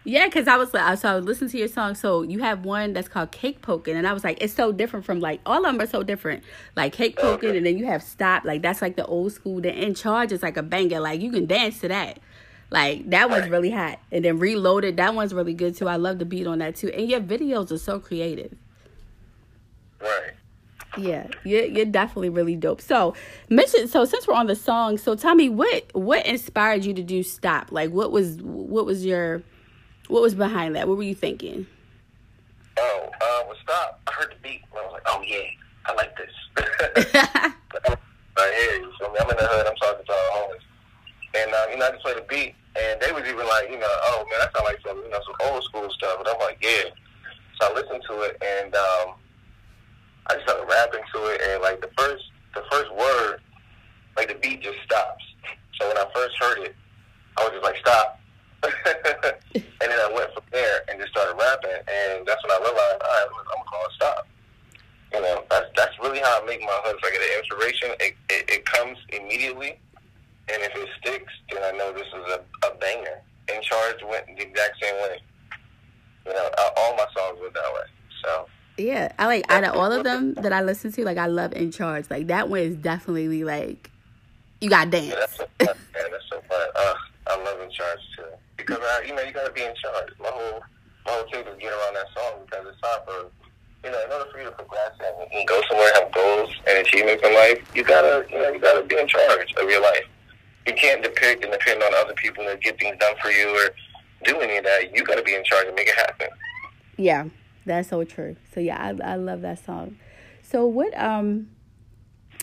Yeah, 0.05 0.27
because 0.27 0.47
I 0.47 0.57
was 0.57 0.75
like, 0.75 0.99
so 0.99 1.11
I 1.11 1.15
was 1.15 1.25
listening 1.25 1.49
to 1.51 1.59
your 1.59 1.69
song. 1.69 1.95
So 1.95 2.21
you 2.21 2.41
have 2.41 2.67
one 2.67 2.93
that's 2.93 3.09
called 3.09 3.33
Cake 3.33 3.63
Poking, 3.63 3.97
and 3.97 4.07
I 4.07 4.13
was 4.13 4.25
like, 4.25 4.43
it's 4.43 4.53
so 4.53 4.73
different 4.73 5.07
from 5.07 5.21
like 5.21 5.41
all 5.47 5.65
of 5.65 5.73
them 5.73 5.81
are 5.81 5.87
so 5.87 6.03
different. 6.03 6.45
Like 6.77 6.93
Cake 6.93 7.15
oh, 7.19 7.23
Poking, 7.23 7.49
okay. 7.51 7.57
and 7.57 7.65
then 7.65 7.79
you 7.79 7.87
have 7.87 8.03
Stop. 8.03 8.45
Like 8.45 8.61
that's 8.61 8.83
like 8.83 8.97
the 8.97 9.07
old 9.07 9.33
school. 9.33 9.63
The 9.63 9.73
In 9.73 9.95
Charge 9.95 10.33
is 10.33 10.43
like 10.43 10.59
a 10.59 10.63
banger. 10.63 11.01
Like 11.01 11.23
you 11.23 11.31
can 11.31 11.47
dance 11.47 11.81
to 11.81 11.89
that. 11.89 12.19
Like 12.71 13.09
that 13.09 13.31
one's 13.31 13.49
really 13.49 13.71
hot. 13.71 14.01
And 14.11 14.23
then 14.23 14.39
Reloaded, 14.39 14.99
that 14.99 15.15
one's 15.15 15.33
really 15.33 15.55
good 15.55 15.77
too. 15.77 15.89
I 15.89 15.97
love 15.97 16.19
the 16.19 16.27
beat 16.27 16.47
on 16.47 16.59
that 16.59 16.77
too. 16.77 16.91
And 16.91 17.09
your 17.09 17.21
videos 17.21 17.73
are 17.73 17.79
so 17.79 17.99
creative. 17.99 18.55
Right. 20.03 20.33
Yeah, 20.99 21.27
you're, 21.45 21.65
you're 21.65 21.87
definitely 21.87 22.29
really 22.29 22.55
dope. 22.55 22.83
So, 22.83 23.15
mention 23.49 23.89
so 23.89 24.05
since 24.05 24.27
we're 24.27 24.35
on 24.35 24.47
the 24.47 24.57
song, 24.57 24.99
so 24.99 25.15
tell 25.15 25.35
me 25.35 25.49
what 25.49 25.85
what 25.95 26.27
inspired 26.27 26.85
you 26.85 26.93
to 26.95 27.03
do 27.03 27.23
stop? 27.23 27.73
Like, 27.73 27.91
what 27.91 28.13
was 28.13 28.37
what 28.43 28.85
was 28.85 29.07
your 29.07 29.43
what 30.09 30.21
was 30.21 30.35
behind 30.35 30.77
that? 30.77 30.89
What 30.89 30.99
were 30.99 31.03
you 31.03 31.15
thinking? 31.15 31.67
Oh, 32.79 33.09
uh, 33.15 33.45
well, 33.47 33.57
stop. 33.63 34.01
I 34.07 34.13
heard 34.13 34.33
the 34.33 34.43
beat. 34.43 34.63
And 34.71 34.81
I 34.81 34.85
was 34.85 34.93
like, 34.93 35.03
oh 35.07 35.23
yeah, 35.27 35.47
I 35.87 35.95
like 35.95 36.15
this. 36.17 37.55
I 38.37 38.53
hear 38.59 38.81
you. 38.81 38.93
So 38.99 39.07
I'm 39.07 39.31
in 39.31 39.37
the 39.37 39.47
hood. 39.47 39.67
I'm 39.67 39.77
talking 39.77 40.05
to 40.05 40.13
our 40.13 40.31
homies, 40.37 40.65
and 41.37 41.55
um, 41.55 41.71
you 41.71 41.77
know, 41.79 41.87
I 41.87 41.91
just 41.93 42.03
play 42.03 42.15
the 42.15 42.27
beat, 42.29 42.55
and 42.77 43.01
they 43.01 43.13
was 43.13 43.25
even 43.25 43.47
like, 43.47 43.71
you 43.71 43.79
know, 43.79 43.89
oh 44.13 44.25
man, 44.31 44.41
that 44.41 44.53
sound 44.53 44.65
like 44.65 44.81
some 44.85 44.99
you 44.99 45.11
know 45.11 45.21
some 45.25 45.37
old 45.49 45.65
school 45.65 45.89
stuff. 45.91 46.19
And 46.19 46.29
I'm 46.29 46.39
like, 46.41 46.59
yeah. 46.61 46.93
So 47.61 47.71
I 47.71 47.75
listened 47.75 48.03
to 48.09 48.15
it, 48.23 48.37
and 48.41 48.75
um, 48.75 49.15
I 50.27 50.35
just 50.35 50.47
started 50.47 50.67
rapping 50.71 51.03
to 51.15 51.19
it, 51.35 51.41
and 51.43 51.63
like 51.63 51.81
the 51.81 51.91
first 51.99 52.25
the 52.55 52.63
first 52.71 52.93
word, 52.95 53.41
like 54.17 54.29
the 54.29 54.35
beat 54.35 54.63
just 54.63 54.79
stops. 54.85 55.25
So 55.81 55.89
when 55.89 55.99
I 55.99 56.07
first 56.15 56.37
heard 56.39 56.59
it, 56.59 56.77
I 57.39 57.43
was 57.43 57.53
just 57.53 57.65
like, 57.65 57.77
stop. 57.79 58.21
and 58.63 59.89
then 59.91 59.99
I 59.99 60.11
went 60.15 60.33
from 60.35 60.45
there 60.53 60.83
and 60.89 61.01
just 61.01 61.11
started 61.11 61.35
rapping, 61.35 61.83
and 61.89 62.27
that's 62.27 62.43
when 62.45 62.53
I 62.53 62.61
realized, 62.63 63.03
all 63.03 63.11
right, 63.11 63.27
I'm 63.27 63.51
gonna 63.51 63.67
call 63.67 63.87
it 63.87 63.93
stop. 63.97 64.29
You 65.13 65.21
know, 65.21 65.45
that's 65.51 65.67
that's 65.75 65.99
really 65.99 66.21
how 66.21 66.41
I 66.41 66.47
make 66.47 66.61
my 66.61 66.79
hooks. 66.85 67.03
Get 67.03 67.21
an 67.21 67.39
inspiration, 67.39 67.91
it, 67.99 68.15
it, 68.31 68.51
it 68.51 68.65
comes 68.65 68.99
immediately, 69.11 69.81
and 70.49 70.63
if 70.63 70.73
it 70.77 70.89
sticks, 71.03 71.33
then 71.51 71.63
I 71.65 71.77
know 71.77 71.93
this 71.93 72.07
is 72.07 72.25
a, 72.39 72.69
a 72.69 72.75
banger. 72.77 73.21
In 73.53 73.61
charge 73.63 73.99
went 74.09 74.27
the 74.27 74.47
exact 74.47 74.79
same 74.81 74.95
way. 75.03 75.19
You 76.27 76.33
know, 76.33 76.49
all 76.77 76.95
my 76.97 77.07
songs 77.17 77.41
went 77.41 77.55
that 77.55 77.73
way. 77.75 77.87
So. 78.25 78.47
Yeah, 78.83 79.13
I 79.19 79.27
like 79.27 79.45
out 79.49 79.65
of 79.65 79.75
all 79.75 79.93
of 79.93 80.05
them 80.05 80.35
that 80.35 80.53
I 80.53 80.63
listen 80.63 80.93
to, 80.93 81.05
like 81.05 81.19
I 81.19 81.27
love 81.27 81.53
In 81.53 81.71
Charge. 81.71 82.11
Like 82.11 82.27
that 82.27 82.49
one 82.49 82.61
is 82.61 82.77
definitely 82.77 83.45
like 83.45 83.91
you 84.61 84.69
got 84.69 84.91
dance. 84.91 85.09
Yeah, 85.09 85.15
that's 85.19 85.37
so 85.37 85.47
fun. 85.59 85.77
yeah, 85.95 86.03
that's 86.11 86.25
so 86.31 86.41
fun. 86.49 86.69
Uh, 86.77 86.95
I 87.29 87.45
love 87.45 87.61
In 87.61 87.71
Charge 87.71 88.01
too 88.17 88.25
because 88.65 88.79
uh, 88.79 89.01
you 89.07 89.15
know 89.15 89.23
you 89.23 89.33
got 89.33 89.47
to 89.47 89.53
be 89.53 89.63
in 89.63 89.75
charge. 89.75 90.09
My 90.21 90.31
whole 90.31 90.61
my 91.07 91.13
whole 91.13 91.29
thing 91.31 91.47
is 91.47 91.59
get 91.59 91.73
around 91.73 91.95
that 91.95 92.07
song 92.15 92.47
because 92.47 92.67
it's 92.69 92.81
time 92.81 93.01
for 93.05 93.31
you 93.85 93.91
know 93.91 94.05
in 94.05 94.13
order 94.13 94.31
for 94.31 94.39
you 94.39 94.45
to 94.45 94.53
progress 94.53 94.93
and, 95.01 95.33
and 95.33 95.49
go 95.49 95.61
somewhere, 95.69 95.91
have 95.95 96.13
goals 96.13 96.51
and 96.67 96.87
achievements 96.87 97.23
in 97.27 97.35
life, 97.35 97.59
you 97.75 97.85
gotta 97.85 98.27
you 98.31 98.39
know 98.39 98.51
you 98.53 98.61
gotta 98.61 98.85
be 98.87 98.99
in 98.99 99.09
charge 99.09 99.53
of 99.57 99.69
your 99.69 99.83
life. 99.83 100.07
You 100.67 100.75
can't 100.75 101.03
depict 101.03 101.43
and 101.43 101.53
depend 101.53 101.83
on 101.83 101.93
other 101.95 102.15
people 102.15 102.45
to 102.45 102.57
get 102.57 102.79
things 102.79 102.97
done 102.99 103.15
for 103.21 103.31
you 103.31 103.49
or 103.51 103.75
do 104.25 104.39
any 104.41 104.59
of 104.59 104.65
that. 104.65 104.95
You 104.95 105.05
gotta 105.05 105.23
be 105.23 105.35
in 105.35 105.45
charge 105.45 105.67
and 105.67 105.75
make 105.75 105.89
it 105.89 105.97
happen. 105.97 106.29
Yeah. 106.97 107.27
That's 107.65 107.89
so 107.89 108.05
true. 108.05 108.37
So 108.55 108.61
yeah, 108.61 108.79
I 108.81 109.13
I 109.13 109.17
love 109.17 109.43
that 109.43 109.65
song. 109.65 109.97
So 110.43 110.67
what 110.67 110.97
um 110.99 111.49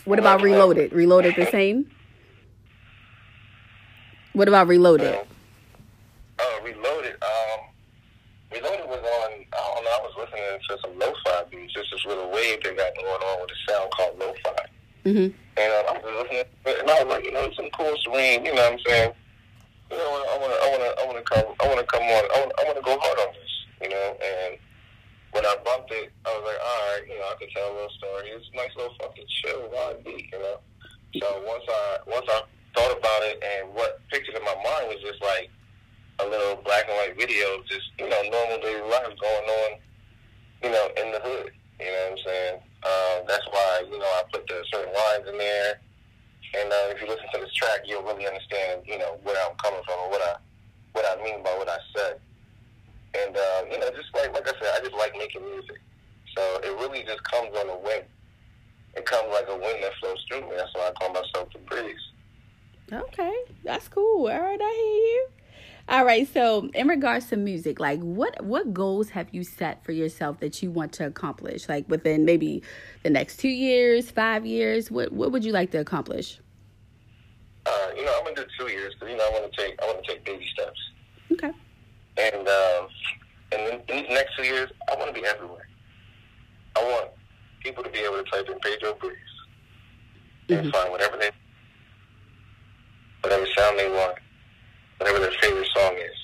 what 0.04 0.18
about 0.18 0.42
Reloaded? 0.42 0.92
Reloaded 0.92 1.36
the 1.36 1.46
same? 1.46 1.90
What 4.32 4.48
about 4.48 4.68
Reloaded? 4.68 5.14
Uh, 5.14 5.24
uh, 6.38 6.62
Reloaded, 6.64 7.14
um 7.22 7.60
Reloaded 8.52 8.88
was 8.88 8.98
on 8.98 9.32
I 9.52 9.74
don't 9.74 9.84
know, 9.84 9.90
I 9.90 10.00
was 10.02 10.14
listening 10.18 10.58
to 10.68 10.78
some 10.80 10.98
lo-fi 10.98 11.44
beats, 11.50 11.74
just 11.74 11.90
this 11.92 12.04
little 12.06 12.30
wave 12.30 12.62
they 12.62 12.74
got 12.74 12.94
going 12.96 13.22
on 13.22 13.40
with 13.42 13.50
a 13.50 13.72
sound 13.72 13.90
called 13.92 14.18
lo-fi. 14.18 14.66
Mm-hmm. 15.04 15.36
And 15.60 15.72
um, 15.72 15.84
I 15.88 15.98
was 15.98 16.24
listening 16.24 16.44
and 16.66 16.90
I 16.90 17.04
was 17.04 17.10
like, 17.10 17.24
you 17.24 17.32
know, 17.32 17.50
some 17.54 17.68
cool 17.76 17.94
serene, 18.02 18.44
you 18.44 18.54
know 18.54 18.62
what 18.62 18.72
I'm 18.72 18.78
saying? 18.86 19.12
You 19.90 19.96
know, 19.98 20.24
I 20.30 20.38
wanna 20.40 20.54
I 20.54 20.68
wanna 20.70 20.90
I 21.02 21.06
wanna 21.06 21.22
come 21.22 21.44
I 21.60 21.68
wanna 21.68 21.84
come 21.84 22.02
on 22.02 22.24
I 22.32 22.50
I 22.58 22.64
wanna 22.66 22.82
go 22.82 22.98
hard 22.98 23.18
on 23.18 23.34
this, 23.34 23.52
you 23.82 23.88
know, 23.90 24.16
and 24.22 24.58
when 25.32 25.46
I 25.46 25.54
bumped 25.64 25.92
it, 25.92 26.10
I 26.26 26.30
was 26.34 26.42
like, 26.42 26.58
all 26.58 26.80
right, 26.90 27.04
you 27.06 27.18
know, 27.18 27.28
I 27.30 27.34
could 27.38 27.50
tell 27.54 27.70
a 27.70 27.74
little 27.74 27.94
story. 27.98 28.34
It's 28.34 28.50
a 28.52 28.56
nice 28.56 28.74
little 28.76 28.94
fucking 29.00 29.26
chill 29.42 29.70
vibe 29.70 30.02
you 30.06 30.38
know. 30.38 30.58
So 31.18 31.26
once 31.46 31.64
I 31.68 31.98
once 32.06 32.26
I 32.28 32.42
thought 32.74 32.98
about 32.98 33.22
it, 33.22 33.42
and 33.42 33.74
what 33.74 34.00
pictures 34.10 34.34
in 34.34 34.44
my 34.44 34.54
mind 34.58 34.90
was 34.90 35.02
just 35.02 35.22
like 35.22 35.50
a 36.18 36.26
little 36.26 36.62
black 36.62 36.86
and 36.88 36.96
white 36.98 37.18
video, 37.18 37.62
just 37.66 37.90
you 37.98 38.08
know, 38.08 38.22
normal 38.30 38.58
daily 38.58 38.82
life 38.90 39.14
going 39.18 39.46
on, 39.46 39.70
you 40.62 40.70
know, 40.70 40.86
in 40.98 41.12
the 41.12 41.20
hood. 41.22 41.52
You 41.78 41.86
know 41.86 42.10
what 42.10 42.12
I'm 42.12 42.18
saying? 42.26 42.54
Um, 42.82 43.16
that's 43.26 43.46
why 43.50 43.84
you 43.86 43.98
know 43.98 44.10
I 44.18 44.22
put 44.32 44.46
the 44.46 44.62
certain 44.72 44.94
lines 44.94 45.26
in 45.30 45.38
there. 45.38 45.80
And 46.58 46.72
uh, 46.72 46.90
if 46.90 47.00
you 47.00 47.06
listen 47.06 47.26
to 47.34 47.40
this 47.40 47.54
track, 47.54 47.86
you'll 47.86 48.02
really 48.02 48.26
understand, 48.26 48.82
you 48.84 48.98
know, 48.98 49.18
where 49.22 49.38
I'm 49.46 49.54
coming 49.62 49.82
from 49.86 49.98
or 50.00 50.10
what 50.10 50.22
I 50.22 50.34
what 50.92 51.06
I 51.06 51.22
mean 51.22 51.42
by 51.42 51.54
what 51.54 51.68
I 51.68 51.78
said. 51.94 52.18
And 53.14 53.36
uh, 53.36 53.62
you 53.70 53.78
know, 53.78 53.90
just 53.90 54.14
like 54.14 54.32
like 54.32 54.48
I 54.48 54.52
said, 54.60 54.70
I 54.76 54.80
just 54.80 54.94
like 54.94 55.12
making 55.16 55.42
music. 55.42 55.80
So 56.36 56.42
it 56.62 56.70
really 56.80 57.02
just 57.02 57.22
comes 57.24 57.56
on 57.56 57.68
a 57.68 57.76
whim. 57.76 58.02
It 58.94 59.04
comes 59.06 59.28
like 59.32 59.46
a 59.48 59.56
wind 59.56 59.82
that 59.82 59.92
flows 60.00 60.24
through 60.28 60.42
me. 60.42 60.56
That's 60.56 60.72
why 60.74 60.88
I 60.88 60.92
call 60.92 61.12
myself 61.12 61.48
the 61.52 61.58
breeze. 61.60 61.96
Okay, 62.92 63.34
that's 63.64 63.88
cool. 63.88 64.28
All 64.28 64.40
right, 64.40 64.60
I 64.60 64.72
hear 64.74 64.94
you. 64.94 65.28
All 65.88 66.04
right, 66.04 66.32
so 66.32 66.70
in 66.74 66.86
regards 66.86 67.26
to 67.30 67.36
music, 67.36 67.80
like 67.80 68.00
what 68.00 68.44
what 68.44 68.72
goals 68.72 69.10
have 69.10 69.26
you 69.32 69.42
set 69.42 69.84
for 69.84 69.90
yourself 69.90 70.38
that 70.38 70.62
you 70.62 70.70
want 70.70 70.92
to 70.92 71.06
accomplish? 71.06 71.68
Like 71.68 71.88
within 71.88 72.24
maybe 72.24 72.62
the 73.02 73.10
next 73.10 73.38
two 73.38 73.48
years, 73.48 74.08
five 74.08 74.46
years, 74.46 74.90
what 74.90 75.12
what 75.12 75.32
would 75.32 75.44
you 75.44 75.52
like 75.52 75.72
to 75.72 75.78
accomplish? 75.78 76.40
Uh, 77.66 77.88
you 77.96 78.04
know, 78.04 78.14
I'm 78.18 78.24
gonna 78.24 78.36
do 78.36 78.46
two 78.56 78.70
years 78.70 78.94
because 78.94 79.10
you 79.10 79.16
know 79.16 79.24
I 79.24 79.40
want 79.40 79.52
to 79.52 79.60
take 79.60 79.82
I 79.82 79.86
want 79.86 80.04
to 80.04 80.12
take 80.12 80.24
baby 80.24 80.46
steps. 80.52 80.78
Okay. 81.32 81.52
And 82.16 82.48
um, 82.48 82.88
in, 83.68 83.80
these 83.88 84.08
next 84.10 84.36
two 84.36 84.44
years, 84.44 84.70
I 84.90 84.94
want 84.96 85.14
to 85.14 85.20
be 85.20 85.26
everywhere. 85.26 85.68
I 86.76 86.82
want 86.84 87.10
people 87.62 87.82
to 87.84 87.90
be 87.90 87.98
able 88.00 88.22
to 88.22 88.30
type 88.30 88.48
in 88.48 88.58
Pedro 88.60 88.94
Breeze 88.94 89.16
and 90.48 90.66
Mhm. 90.66 90.72
find 90.72 90.90
whatever 90.90 91.16
they 91.16 91.30
whatever 93.22 93.46
sound 93.54 93.78
they 93.78 93.88
want, 93.90 94.16
whatever 94.96 95.18
their 95.18 95.32
favorite 95.42 95.68
song 95.76 95.94
is. 95.98 96.16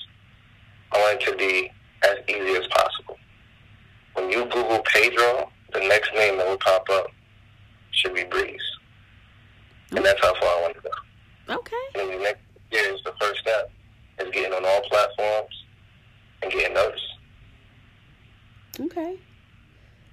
I 0.91 0.97
want 0.99 1.21
it 1.21 1.25
to 1.29 1.35
be 1.35 1.71
as 2.03 2.17
easy 2.27 2.55
as 2.57 2.65
possible. 2.67 3.19
When 4.13 4.31
you 4.31 4.45
Google 4.45 4.79
Pedro, 4.79 5.51
the 5.73 5.79
next 5.81 6.11
name 6.15 6.37
that 6.37 6.47
will 6.47 6.57
pop 6.57 6.89
up 6.89 7.11
should 7.91 8.15
be 8.15 8.23
Breeze. 8.23 8.61
And 9.91 10.03
that's 10.03 10.19
how 10.21 10.33
far 10.35 10.57
I 10.57 10.61
want 10.61 10.75
to 10.75 10.81
go. 10.81 11.55
Okay. 11.55 11.75
And 12.01 12.09
the 12.09 12.17
next 12.17 12.41
year 12.71 12.93
is 12.95 13.01
the 13.03 13.13
first 13.21 13.41
step 13.41 13.71
is 14.19 14.31
getting 14.31 14.53
on 14.53 14.65
all 14.65 14.81
platforms 14.81 15.63
and 16.41 16.51
getting 16.51 16.73
noticed. 16.73 17.05
Okay. 18.79 19.17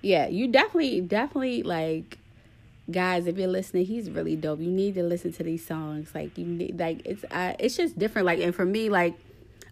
Yeah, 0.03 0.27
you 0.27 0.49
definitely, 0.49 1.01
definitely 1.01 1.63
like, 1.63 2.19
guys. 2.91 3.27
If 3.27 3.39
you're 3.39 3.49
listening, 3.49 3.87
he's 3.87 4.11
really 4.11 4.37
dope. 4.37 4.61
You 4.61 4.71
need 4.71 4.95
to 4.97 5.03
listen 5.03 5.33
to 5.35 5.43
these 5.43 5.67
songs. 5.67 6.11
Like 6.15 6.37
you 6.37 6.45
need, 6.45 6.79
like 6.79 7.03
it's, 7.05 7.25
uh, 7.31 7.55
it's 7.59 7.77
just 7.77 7.99
different. 7.99 8.27
Like, 8.27 8.41
and 8.41 8.55
for 8.55 8.65
me, 8.65 8.89
like, 8.91 9.15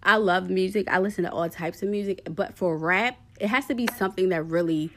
I 0.03 0.17
love 0.17 0.51
music. 0.51 0.89
I 0.89 0.99
listen 0.99 1.25
to 1.25 1.33
all 1.33 1.49
types 1.49 1.83
of 1.83 1.89
music, 1.89 2.23
but 2.31 2.57
for 2.57 2.77
rap, 2.77 3.19
it 3.41 3.49
has 3.49 3.67
to 3.67 3.75
be 3.75 3.89
something 3.97 4.31
that 4.31 4.43
really, 4.45 4.91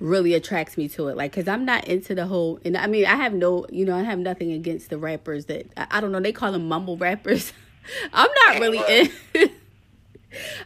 really 0.00 0.34
attracts 0.34 0.76
me 0.76 0.88
to 0.90 1.08
it. 1.08 1.16
Like, 1.16 1.32
cause 1.32 1.48
I'm 1.48 1.64
not 1.64 1.86
into 1.86 2.14
the 2.14 2.26
whole. 2.26 2.58
And 2.64 2.76
I 2.76 2.86
mean, 2.86 3.06
I 3.06 3.16
have 3.16 3.32
no, 3.32 3.66
you 3.70 3.84
know, 3.84 3.96
I 3.96 4.02
have 4.02 4.18
nothing 4.18 4.52
against 4.52 4.90
the 4.90 4.98
rappers 4.98 5.46
that 5.46 5.66
I, 5.76 5.86
I 5.92 6.00
don't 6.00 6.12
know. 6.12 6.20
They 6.20 6.32
call 6.32 6.52
them 6.52 6.68
mumble 6.68 6.96
rappers. 6.96 7.52
I'm 8.12 8.30
not 8.46 8.60
really 8.60 9.10
in. 9.34 9.50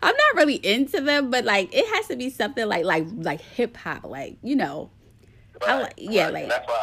I'm 0.03 0.15
not 0.15 0.35
really 0.37 0.55
into 0.57 1.01
them, 1.01 1.31
but 1.31 1.45
like 1.45 1.75
it 1.75 1.87
has 1.97 2.09
to 2.09 2.17
be 2.17 2.31
something 2.31 2.67
like 2.67 2.85
like 2.85 3.07
like 3.17 3.41
hip 3.41 3.77
hop, 3.77 4.05
like 4.05 4.37
you 4.43 4.57
know. 4.57 4.91
I 5.67 5.81
like- 5.81 5.95
yeah, 5.97 6.29
like- 6.29 6.43
and 6.43 6.51
that's 6.51 6.69
why 6.69 6.75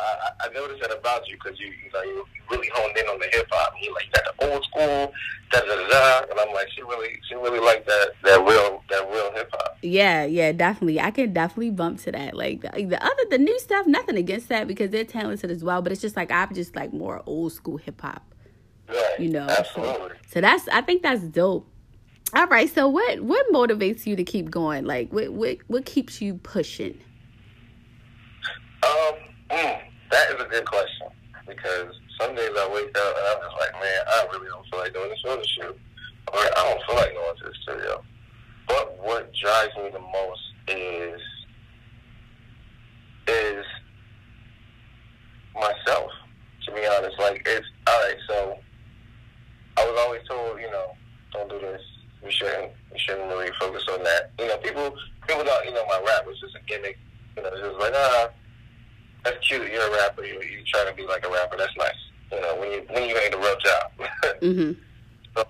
I, 0.41 0.47
I 0.47 0.53
noticed 0.53 0.81
that 0.81 0.91
about 0.97 1.27
you 1.27 1.37
because 1.41 1.59
you 1.59 1.67
you 1.67 1.91
know 1.93 2.01
you 2.01 2.25
really 2.49 2.67
honed 2.73 2.97
in 2.97 3.05
on 3.05 3.19
the 3.19 3.27
hip 3.31 3.47
hop. 3.51 3.73
You 3.79 3.93
like 3.93 4.11
that 4.13 4.23
the 4.39 4.51
old 4.51 4.63
school, 4.65 5.13
da 5.51 5.59
da 5.59 5.87
da 5.87 6.21
and 6.31 6.39
I'm 6.39 6.51
like 6.55 6.67
she 6.75 6.81
really 6.81 7.19
she 7.29 7.35
really 7.35 7.59
like 7.59 7.85
that 7.85 8.07
that 8.23 8.39
real 8.43 8.83
that 8.89 9.07
real 9.11 9.31
hip 9.33 9.49
hop. 9.53 9.77
Yeah, 9.83 10.23
yeah, 10.25 10.51
definitely. 10.53 10.99
I 10.99 11.11
can 11.11 11.33
definitely 11.33 11.69
bump 11.69 11.99
to 12.01 12.11
that. 12.13 12.35
Like 12.35 12.61
the, 12.61 12.85
the 12.85 13.03
other 13.03 13.23
the 13.29 13.37
new 13.37 13.59
stuff, 13.59 13.85
nothing 13.85 14.17
against 14.17 14.49
that 14.49 14.67
because 14.67 14.89
they're 14.89 15.05
talented 15.05 15.51
as 15.51 15.63
well. 15.63 15.83
But 15.83 15.91
it's 15.91 16.01
just 16.01 16.15
like 16.15 16.31
I'm 16.31 16.53
just 16.55 16.75
like 16.75 16.91
more 16.93 17.21
old 17.27 17.53
school 17.53 17.77
hip 17.77 18.01
hop. 18.01 18.23
Right. 18.89 19.19
You 19.19 19.29
know, 19.29 19.45
absolutely. 19.47 20.17
So 20.31 20.41
that's 20.41 20.67
I 20.69 20.81
think 20.81 21.03
that's 21.03 21.21
dope. 21.21 21.69
All 22.35 22.47
right, 22.47 22.67
so 22.67 22.87
what 22.87 23.21
what 23.21 23.45
motivates 23.53 24.07
you 24.07 24.15
to 24.15 24.23
keep 24.23 24.49
going? 24.49 24.85
Like 24.85 25.13
what 25.13 25.31
what 25.33 25.57
what 25.67 25.85
keeps 25.85 26.19
you 26.19 26.35
pushing? 26.35 26.99
Um, 28.81 29.13
mm, 29.51 29.79
that 30.09 30.31
is 30.31 30.41
a 30.41 30.47
good 30.49 30.65
question 30.65 31.09
because 31.47 31.93
some 32.19 32.33
days 32.33 32.49
I 32.57 32.69
wake 32.73 32.97
up 32.97 33.17
and 33.17 33.27
I'm 33.27 33.49
just 33.49 33.59
like, 33.59 33.73
man, 33.73 34.01
I 34.07 34.27
really 34.31 34.47
don't 34.47 34.65
feel 34.67 34.79
like 34.79 34.93
doing 34.93 35.09
this 35.09 35.19
photo 35.23 35.43
shoot, 35.43 35.79
or 36.33 36.39
I 36.39 36.49
don't 36.55 36.83
feel 36.87 36.95
like 36.95 37.13
going 37.13 37.37
to 37.37 37.43
the 37.43 37.53
studio. 37.61 38.03
But 38.67 38.97
what 39.03 39.31
drives 39.35 39.75
me 39.75 39.89
the 39.91 39.99
most 39.99 40.41
is 40.69 41.21
is 43.27 43.65
myself. 45.53 46.09
To 46.65 46.71
be 46.71 46.81
honest, 46.87 47.19
like 47.19 47.43
it's 47.45 47.67
all 47.85 47.99
right. 47.99 48.17
So 48.27 48.57
I 49.77 49.85
was 49.85 49.99
always 49.99 50.21
told, 50.27 50.59
you 50.59 50.71
know, 50.71 50.93
don't 51.33 51.49
do 51.49 51.59
this. 51.59 51.81
We 52.23 52.31
shouldn't. 52.31 52.71
We 52.91 52.99
shouldn't 52.99 53.27
really 53.29 53.51
focus 53.59 53.83
on 53.91 54.03
that. 54.03 54.31
You 54.39 54.47
know, 54.47 54.57
people 54.57 54.95
people 55.27 55.43
thought, 55.43 55.65
you 55.65 55.73
know, 55.73 55.85
my 55.87 56.01
rap 56.05 56.25
was 56.25 56.39
just 56.39 56.55
a 56.55 56.59
gimmick. 56.67 56.97
You 57.37 57.43
know, 57.43 57.49
it 57.49 57.63
was 57.73 57.77
like, 57.79 57.93
ah, 57.95 58.29
that's 59.25 59.45
cute. 59.47 59.71
You're 59.71 59.87
a 59.87 59.91
rapper. 59.91 60.23
You 60.23 60.39
you 60.41 60.63
trying 60.71 60.87
to 60.87 60.93
be 60.95 61.05
like 61.05 61.25
a 61.25 61.29
rapper. 61.29 61.57
That's 61.57 61.75
nice. 61.77 61.95
You 62.31 62.41
know, 62.41 62.55
when 62.59 62.71
you 62.71 62.85
when 62.91 63.03
you 63.09 63.17
ain't 63.17 63.33
a 63.33 63.37
real 63.37 63.57
job. 63.59 63.91
Mhm. 64.41 64.75
so 65.35 65.45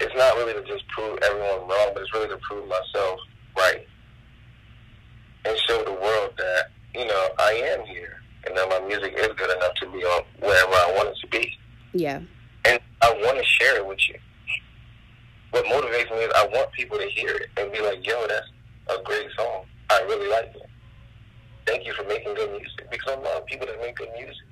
it's 0.00 0.14
not 0.16 0.36
really 0.36 0.52
to 0.54 0.62
just 0.66 0.86
prove 0.88 1.18
everyone 1.22 1.68
wrong, 1.68 1.90
but 1.94 2.02
it's 2.02 2.12
really 2.12 2.28
to 2.28 2.36
prove 2.38 2.68
myself 2.68 3.18
right 3.56 3.86
and 5.44 5.56
show 5.66 5.82
the 5.84 5.92
world 5.92 6.32
that 6.36 6.70
you 6.94 7.06
know 7.06 7.28
I 7.38 7.52
am 7.78 7.86
here 7.86 8.20
and 8.46 8.56
that 8.56 8.68
my 8.68 8.80
music 8.86 9.14
is 9.16 9.28
good 9.36 9.56
enough 9.56 9.74
to 9.76 9.86
be 9.90 9.98
on 10.04 10.22
wherever 10.40 10.72
I 10.72 10.92
want 10.96 11.08
it 11.10 11.16
to 11.20 11.26
be. 11.28 11.56
Yeah. 11.92 12.20
And 12.66 12.78
I 13.02 13.12
want 13.24 13.38
to 13.38 13.44
share 13.44 13.76
it 13.76 13.86
with 13.86 13.98
you. 14.08 14.16
What 15.54 15.66
motivates 15.66 16.10
me 16.10 16.16
is 16.16 16.32
I 16.34 16.48
want 16.48 16.72
people 16.72 16.98
to 16.98 17.06
hear 17.06 17.30
it 17.36 17.48
and 17.56 17.70
be 17.70 17.80
like, 17.80 18.04
"Yo, 18.04 18.26
that's 18.26 18.48
a 18.88 19.00
great 19.04 19.28
song. 19.36 19.66
I 19.88 20.00
really 20.00 20.28
like 20.28 20.52
it. 20.52 20.68
Thank 21.64 21.86
you 21.86 21.92
for 21.92 22.02
making 22.02 22.34
good 22.34 22.50
music." 22.50 22.90
Because 22.90 23.12
I 23.12 23.20
love 23.20 23.46
people 23.46 23.64
that 23.68 23.80
make 23.80 23.94
good 23.94 24.08
music, 24.18 24.42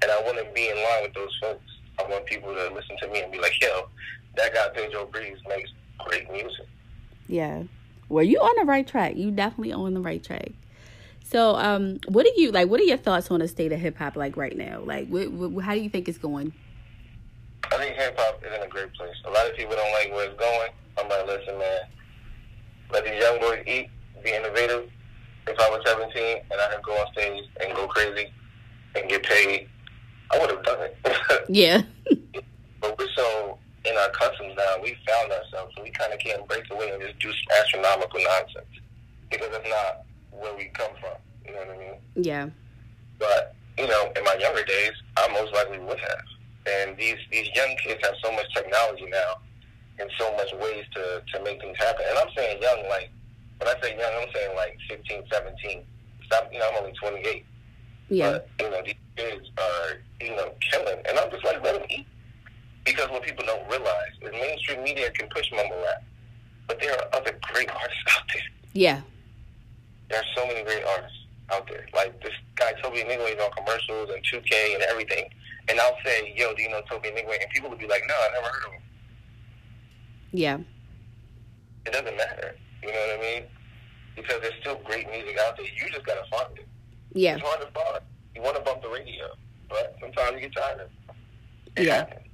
and 0.00 0.08
I 0.12 0.22
want 0.22 0.38
to 0.38 0.46
be 0.54 0.68
in 0.68 0.76
line 0.76 1.02
with 1.02 1.14
those 1.14 1.36
folks. 1.40 1.64
I 1.98 2.08
want 2.08 2.24
people 2.26 2.54
to 2.54 2.72
listen 2.72 2.96
to 3.00 3.08
me 3.08 3.22
and 3.22 3.32
be 3.32 3.40
like, 3.40 3.60
"Yo, 3.60 3.88
that 4.36 4.54
guy 4.54 4.68
Pedro 4.68 5.06
Breeze 5.06 5.38
makes 5.48 5.70
great 5.98 6.30
music." 6.30 6.68
Yeah. 7.26 7.64
Well, 8.08 8.22
you 8.22 8.38
on 8.38 8.54
the 8.58 8.66
right 8.66 8.86
track. 8.86 9.16
You 9.16 9.32
definitely 9.32 9.72
on 9.72 9.94
the 9.94 10.00
right 10.00 10.22
track. 10.22 10.52
So, 11.24 11.56
um, 11.56 11.98
what 12.06 12.24
do 12.24 12.32
you 12.36 12.52
like? 12.52 12.68
What 12.68 12.80
are 12.80 12.84
your 12.84 12.96
thoughts 12.96 13.28
on 13.32 13.40
the 13.40 13.48
state 13.48 13.72
of 13.72 13.80
hip 13.80 13.96
hop 13.96 14.14
like 14.14 14.36
right 14.36 14.56
now? 14.56 14.82
Like, 14.84 15.08
how 15.10 15.74
do 15.74 15.80
you 15.80 15.90
think 15.90 16.08
it's 16.08 16.18
going? 16.18 16.52
I 17.72 17.76
think 17.78 17.96
hip 17.96 18.18
hop 18.18 18.42
is 18.44 18.54
in 18.54 18.62
a 18.62 18.68
great 18.68 18.92
place. 18.94 19.14
A 19.26 19.30
lot 19.30 19.48
of 19.48 19.56
people 19.56 19.74
don't 19.76 19.92
like 19.92 20.12
where 20.12 20.28
it's 20.28 20.38
going. 20.38 20.70
I'm 20.98 21.08
like, 21.08 21.26
listen, 21.26 21.58
man, 21.58 21.80
let 22.92 23.04
these 23.04 23.20
young 23.22 23.40
boys 23.40 23.62
eat, 23.66 23.88
be 24.24 24.32
innovative. 24.32 24.90
If 25.46 25.58
I 25.58 25.70
was 25.70 25.80
17 25.86 26.12
and 26.50 26.60
I 26.60 26.74
could 26.74 26.82
go 26.84 26.92
on 26.92 27.12
stage 27.12 27.44
and 27.60 27.74
go 27.74 27.86
crazy 27.86 28.32
and 28.96 29.08
get 29.08 29.22
paid, 29.22 29.68
I 30.32 30.38
would 30.38 30.50
have 30.50 30.62
done 30.64 30.78
it. 30.80 30.96
Yeah. 31.48 31.82
but 32.80 32.96
we're 32.98 33.08
so 33.16 33.58
in 33.84 33.96
our 33.96 34.10
customs 34.10 34.54
now, 34.56 34.76
we 34.82 34.96
found 35.08 35.32
ourselves, 35.32 35.72
so 35.76 35.82
we 35.82 35.90
kind 35.90 36.12
of 36.12 36.18
can't 36.18 36.46
break 36.46 36.70
away 36.70 36.90
and 36.90 37.00
just 37.02 37.18
do 37.18 37.32
astronomical 37.60 38.20
nonsense 38.22 38.66
because 39.30 39.48
that's 39.50 39.68
not 39.68 40.02
where 40.30 40.54
we 40.56 40.66
come 40.74 40.90
from. 41.00 41.16
You 41.46 41.52
know 41.52 41.58
what 41.60 41.76
I 41.76 41.78
mean? 41.78 41.94
yeah. 42.16 42.48
But 43.18 43.54
you 43.78 43.86
know, 43.86 44.12
in 44.16 44.24
my 44.24 44.34
younger 44.38 44.64
days, 44.64 44.92
I 45.16 45.28
most 45.32 45.52
likely 45.54 45.78
would 45.78 45.98
have. 45.98 46.22
And 46.66 46.96
these 46.96 47.16
these 47.30 47.48
young 47.54 47.74
kids 47.82 48.00
have 48.04 48.14
so 48.22 48.32
much 48.32 48.52
technology 48.54 49.06
now, 49.08 49.40
and 49.98 50.10
so 50.18 50.34
much 50.36 50.52
ways 50.60 50.84
to 50.94 51.22
to 51.32 51.42
make 51.42 51.60
things 51.60 51.76
happen. 51.78 52.04
And 52.08 52.18
I'm 52.18 52.28
saying 52.36 52.60
young, 52.60 52.88
like 52.88 53.10
when 53.58 53.68
I 53.68 53.80
say 53.80 53.96
young, 53.96 54.12
I'm 54.20 54.28
saying 54.34 54.56
like 54.56 54.76
15, 54.88 55.24
17. 55.32 55.82
Stop, 56.26 56.48
you 56.52 56.58
know, 56.58 56.68
I'm 56.70 56.84
only 56.84 56.92
28. 56.92 57.44
Yeah. 58.08 58.32
But 58.32 58.48
you 58.60 58.70
know, 58.70 58.82
these 58.84 58.94
kids 59.16 59.50
are 59.58 60.00
you 60.20 60.36
know 60.36 60.52
killing, 60.70 60.98
and 61.08 61.18
I'm 61.18 61.30
just 61.30 61.44
like 61.44 61.62
let 61.64 61.74
them 61.74 61.86
eat. 61.88 62.06
Because 62.84 63.08
what 63.10 63.22
people 63.22 63.44
don't 63.46 63.68
realize 63.68 64.12
is 64.22 64.32
mainstream 64.32 64.82
media 64.82 65.10
can 65.12 65.28
push 65.28 65.50
mumble 65.52 65.76
rap, 65.82 66.02
but 66.66 66.80
there 66.80 66.92
are 66.92 67.08
other 67.14 67.38
great 67.52 67.70
artists 67.70 68.04
out 68.08 68.22
there. 68.32 68.42
Yeah. 68.72 69.00
There 70.08 70.18
are 70.18 70.24
so 70.36 70.46
many 70.46 70.64
great 70.64 70.84
artists 70.84 71.18
out 71.52 71.68
there. 71.68 71.86
Like 71.94 72.20
this 72.22 72.32
guy 72.56 72.72
Tobe 72.82 72.94
Nwigwe 72.94 73.36
is 73.36 73.42
on 73.42 73.50
commercials 73.52 74.10
and 74.10 74.24
2K 74.24 74.74
and 74.74 74.82
everything. 74.84 75.28
And 75.70 75.78
I'll 75.80 75.96
say, 76.04 76.34
"Yo, 76.36 76.52
do 76.54 76.62
you 76.62 76.68
know 76.68 76.82
Tobe 76.90 77.04
Nwigwe?" 77.04 77.40
And 77.40 77.50
people 77.54 77.70
will 77.70 77.76
be 77.78 77.86
like, 77.86 78.02
"No, 78.08 78.14
I 78.14 78.28
never 78.32 78.46
heard 78.52 78.64
of 78.66 78.72
him." 78.72 78.80
Yeah. 80.32 80.58
It 81.86 81.92
doesn't 81.92 82.16
matter. 82.16 82.56
You 82.82 82.88
know 82.88 82.98
what 82.98 83.18
I 83.18 83.22
mean? 83.22 83.42
Because 84.16 84.40
there's 84.42 84.54
still 84.60 84.76
great 84.84 85.08
music 85.10 85.38
out 85.38 85.56
there. 85.56 85.66
You 85.66 85.88
just 85.90 86.04
gotta 86.04 86.24
find 86.30 86.58
it. 86.58 86.66
Yeah. 87.12 87.34
It's 87.34 87.42
hard 87.42 87.60
to 87.60 87.66
find. 87.68 88.02
You 88.34 88.42
want 88.42 88.56
to 88.56 88.62
bump 88.62 88.82
the 88.82 88.88
radio, 88.88 89.26
but 89.68 89.96
sometimes 90.00 90.34
you 90.34 90.40
get 90.48 90.54
tired 90.54 90.80
of 90.80 90.86
it. 90.86 90.90
It 91.80 91.86
Yeah. 91.86 91.94
happens. 91.96 92.26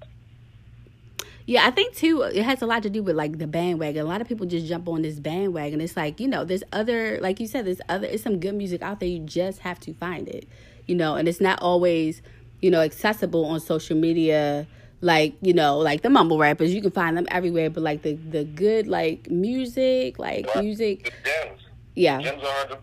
Yeah, 1.48 1.64
I 1.64 1.70
think 1.70 1.94
too 1.94 2.22
it 2.22 2.42
has 2.42 2.60
a 2.60 2.66
lot 2.66 2.82
to 2.82 2.90
do 2.90 3.02
with 3.04 3.14
like 3.14 3.38
the 3.38 3.46
bandwagon. 3.46 4.02
A 4.04 4.08
lot 4.08 4.20
of 4.20 4.26
people 4.26 4.46
just 4.46 4.66
jump 4.66 4.88
on 4.88 5.02
this 5.02 5.20
bandwagon. 5.20 5.80
It's 5.80 5.96
like, 5.96 6.18
you 6.18 6.26
know, 6.26 6.44
there's 6.44 6.64
other 6.72 7.18
like 7.20 7.38
you 7.38 7.46
said, 7.46 7.66
there's 7.66 7.80
other 7.88 8.06
it's 8.08 8.24
some 8.24 8.40
good 8.40 8.54
music 8.56 8.82
out 8.82 8.98
there. 8.98 9.08
You 9.08 9.20
just 9.20 9.60
have 9.60 9.78
to 9.80 9.94
find 9.94 10.28
it. 10.28 10.48
you 10.88 10.94
know, 10.94 11.16
and 11.16 11.26
it's 11.26 11.40
not 11.40 11.60
always, 11.60 12.22
you 12.60 12.70
know, 12.70 12.80
accessible 12.80 13.44
on 13.46 13.60
social 13.60 13.96
media 13.96 14.66
like 15.02 15.34
you 15.42 15.52
know 15.52 15.76
like 15.78 16.00
the 16.00 16.08
mumble 16.08 16.38
rappers 16.38 16.72
you 16.72 16.80
can 16.80 16.90
find 16.90 17.18
them 17.18 17.26
everywhere 17.30 17.68
but 17.68 17.82
like 17.82 18.00
the 18.00 18.14
the 18.14 18.44
good 18.44 18.86
like 18.86 19.30
music 19.30 20.18
like 20.18 20.48
music 20.56 21.12
The 21.22 21.30
gems. 21.30 21.60
yeah 21.94 22.18
Gyms 22.22 22.42
are 22.42 22.46
hard 22.46 22.68
to 22.70 22.78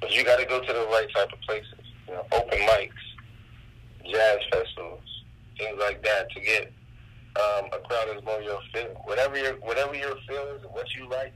but 0.00 0.16
you 0.16 0.24
got 0.24 0.38
to 0.40 0.46
go 0.46 0.58
to 0.58 0.72
the 0.72 0.86
right 0.90 1.06
type 1.14 1.30
of 1.32 1.38
places. 1.42 1.74
You 2.08 2.14
know, 2.14 2.24
open 2.32 2.58
mics, 2.60 2.90
jazz 4.10 4.38
festivals, 4.50 5.00
things 5.58 5.78
like 5.78 6.02
that 6.02 6.30
to 6.32 6.40
get 6.40 6.72
um, 7.36 7.66
a 7.72 7.78
crowd 7.86 8.08
that's 8.12 8.24
more 8.24 8.40
your 8.42 8.58
feel. 8.72 8.88
Whatever 9.04 9.38
your 9.38 9.52
whatever 9.60 9.94
your 9.94 10.16
feel 10.26 10.42
is 10.56 10.62
and 10.64 10.72
what 10.72 10.92
you 10.94 11.08
like, 11.08 11.32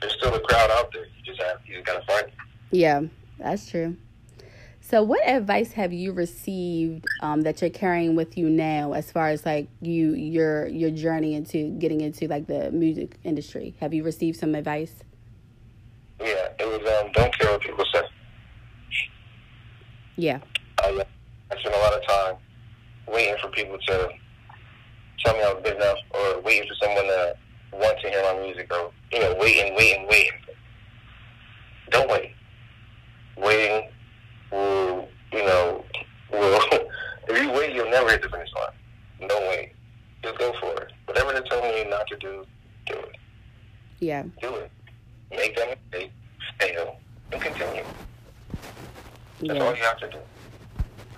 there's 0.00 0.12
still 0.14 0.34
a 0.34 0.40
crowd 0.40 0.70
out 0.70 0.92
there. 0.92 1.06
You 1.06 1.24
just 1.24 1.42
have 1.42 1.58
you 1.66 1.76
just 1.76 1.86
gotta 1.86 2.04
find 2.06 2.26
it. 2.28 2.34
yeah 2.70 3.00
that's 3.38 3.68
true 3.70 3.96
so 4.86 5.02
what 5.02 5.26
advice 5.26 5.72
have 5.72 5.94
you 5.94 6.12
received 6.12 7.06
um, 7.22 7.40
that 7.40 7.62
you're 7.62 7.70
carrying 7.70 8.14
with 8.14 8.36
you 8.36 8.50
now 8.50 8.92
as 8.92 9.10
far 9.10 9.28
as 9.28 9.46
like 9.46 9.68
you 9.80 10.12
your 10.12 10.66
your 10.68 10.90
journey 10.90 11.34
into 11.34 11.70
getting 11.78 12.02
into 12.02 12.28
like 12.28 12.46
the 12.46 12.70
music 12.70 13.16
industry 13.24 13.74
have 13.80 13.94
you 13.94 14.04
received 14.04 14.38
some 14.38 14.54
advice 14.54 15.02
Yeah, 16.20 16.48
it 16.58 16.66
was 16.66 17.02
um, 17.02 17.10
don't 17.12 17.38
care 17.38 17.50
what 17.50 17.62
people 17.62 17.84
say. 17.94 18.02
yeah 20.16 20.38
I, 20.82 21.02
I 21.50 21.58
spent 21.58 21.74
a 21.74 21.78
lot 21.78 21.94
of 21.94 22.06
time 22.06 22.34
waiting 23.08 23.36
for 23.40 23.48
people 23.48 23.78
to 23.78 24.08
tell 25.24 25.34
me 25.34 25.42
I 25.42 25.52
was 25.54 25.62
good 25.64 25.76
enough, 25.76 25.96
or 26.10 26.40
waiting 26.42 26.68
for 26.68 26.74
someone 26.84 27.04
to 27.04 27.34
want 27.72 27.98
to 28.00 28.10
hear 28.10 28.22
my 28.22 28.40
music, 28.42 28.70
or 28.70 28.90
you 29.12 29.20
know, 29.20 29.34
waiting, 29.40 29.74
waiting, 29.74 30.06
waiting. 30.08 30.32
Don't 31.90 32.10
wait. 32.10 32.34
Waiting 33.38 33.88
will, 34.54 35.08
you 35.32 35.44
know, 35.44 35.84
will. 36.32 36.60
if 37.28 37.42
you 37.42 37.50
wait, 37.52 37.74
you'll 37.74 37.83
never 37.94 38.10
hit 38.10 38.22
the 38.22 38.28
finish 38.28 38.50
line. 38.54 39.28
Don't 39.28 39.48
wait. 39.48 39.72
Just 40.22 40.38
go 40.38 40.52
for 40.60 40.82
it. 40.82 40.92
Whatever 41.06 41.32
they're 41.32 41.42
telling 41.42 41.76
you 41.76 41.88
not 41.88 42.06
to 42.08 42.16
do, 42.16 42.44
do 42.86 42.94
it. 42.94 43.16
yeah 44.00 44.24
Do 44.40 44.54
it. 44.56 44.70
Make 45.30 45.56
that 45.56 45.78
mistake, 45.92 46.12
fail, 46.60 46.96
and 47.32 47.40
continue. 47.40 47.84
That's 49.40 49.54
yeah 49.54 49.64
all 49.64 49.76
you 49.76 49.82
have 49.82 49.98
to 49.98 50.10
do. 50.10 50.18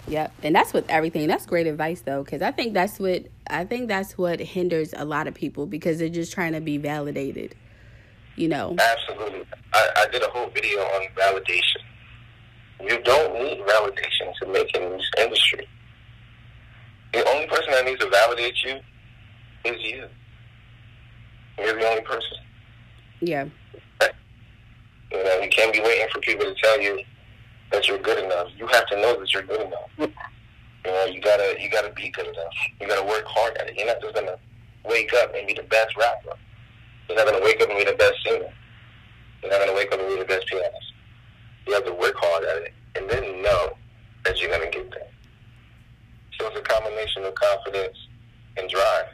Yep, 0.08 0.32
and 0.44 0.54
that's 0.54 0.72
with 0.72 0.88
everything. 0.88 1.26
That's 1.26 1.46
great 1.46 1.66
advice 1.66 2.02
though, 2.02 2.22
because 2.22 2.42
I 2.42 2.52
think 2.52 2.74
that's 2.74 2.98
what 2.98 3.26
I 3.48 3.64
think 3.64 3.88
that's 3.88 4.16
what 4.16 4.38
hinders 4.40 4.94
a 4.96 5.04
lot 5.04 5.26
of 5.26 5.34
people 5.34 5.66
because 5.66 5.98
they're 5.98 6.08
just 6.08 6.32
trying 6.32 6.52
to 6.52 6.60
be 6.60 6.78
validated. 6.78 7.54
You 8.36 8.48
know. 8.48 8.76
Absolutely. 8.78 9.46
I, 9.72 9.88
I 9.96 10.06
did 10.12 10.22
a 10.22 10.28
whole 10.28 10.50
video 10.50 10.80
on 10.80 11.06
validation. 11.16 11.80
You 12.80 13.00
don't 13.02 13.34
need 13.42 13.60
validation 13.60 14.34
to 14.40 14.46
make 14.48 14.74
it 14.74 14.82
in 14.82 14.92
this 14.92 15.10
industry. 15.18 15.66
The 17.16 17.26
only 17.30 17.46
person 17.46 17.70
that 17.70 17.86
needs 17.86 17.98
to 18.00 18.10
validate 18.10 18.62
you 18.62 18.78
is 19.64 19.80
you. 19.80 20.04
You're 21.56 21.80
the 21.80 21.88
only 21.88 22.02
person. 22.02 22.36
Yeah. 23.22 23.46
You 25.10 25.24
know, 25.24 25.40
you 25.40 25.48
can't 25.48 25.72
be 25.72 25.80
waiting 25.80 26.08
for 26.12 26.20
people 26.20 26.44
to 26.44 26.54
tell 26.62 26.78
you 26.78 27.00
that 27.72 27.88
you're 27.88 27.96
good 27.96 28.22
enough. 28.22 28.48
You 28.58 28.66
have 28.66 28.86
to 28.88 29.00
know 29.00 29.18
that 29.18 29.32
you're 29.32 29.44
good 29.44 29.62
enough. 29.62 29.88
You 29.98 30.12
know, 30.84 31.04
you 31.06 31.22
gotta 31.22 31.56
you 31.58 31.70
gotta 31.70 31.90
be 31.94 32.10
good 32.10 32.26
enough. 32.26 32.52
You 32.82 32.86
gotta 32.86 33.06
work 33.06 33.24
hard 33.24 33.56
at 33.56 33.68
it. 33.68 33.76
You're 33.78 33.86
not 33.86 34.02
just 34.02 34.14
gonna 34.14 34.36
wake 34.84 35.14
up 35.14 35.34
and 35.34 35.46
be 35.46 35.54
the 35.54 35.62
best 35.62 35.96
rapper. 35.96 36.36
You're 37.08 37.16
not 37.16 37.32
gonna 37.32 37.42
wake 37.42 37.62
up 37.62 37.70
and 37.70 37.78
be 37.78 37.84
the 37.84 37.96
best 37.96 38.16
singer. 38.26 38.52
You're 39.42 39.52
not 39.52 39.60
gonna 39.60 39.74
wake 39.74 39.90
up 39.90 40.00
and 40.00 40.08
be 40.10 40.18
the 40.18 40.26
best 40.26 40.46
pianist. 40.48 40.92
You 41.66 41.72
have 41.72 41.86
to 41.86 41.94
work 41.94 42.14
hard 42.18 42.44
at 42.44 42.62
it 42.64 42.74
and 42.94 43.08
then 43.08 43.40
know 43.40 43.72
that 44.26 44.38
you're 44.38 44.50
gonna 44.50 44.70
get 44.70 44.90
there. 44.90 45.08
So 46.38 46.46
it's 46.48 46.58
a 46.58 46.62
combination 46.62 47.24
of 47.24 47.34
confidence 47.34 47.96
and 48.56 48.68
drive. 48.68 49.06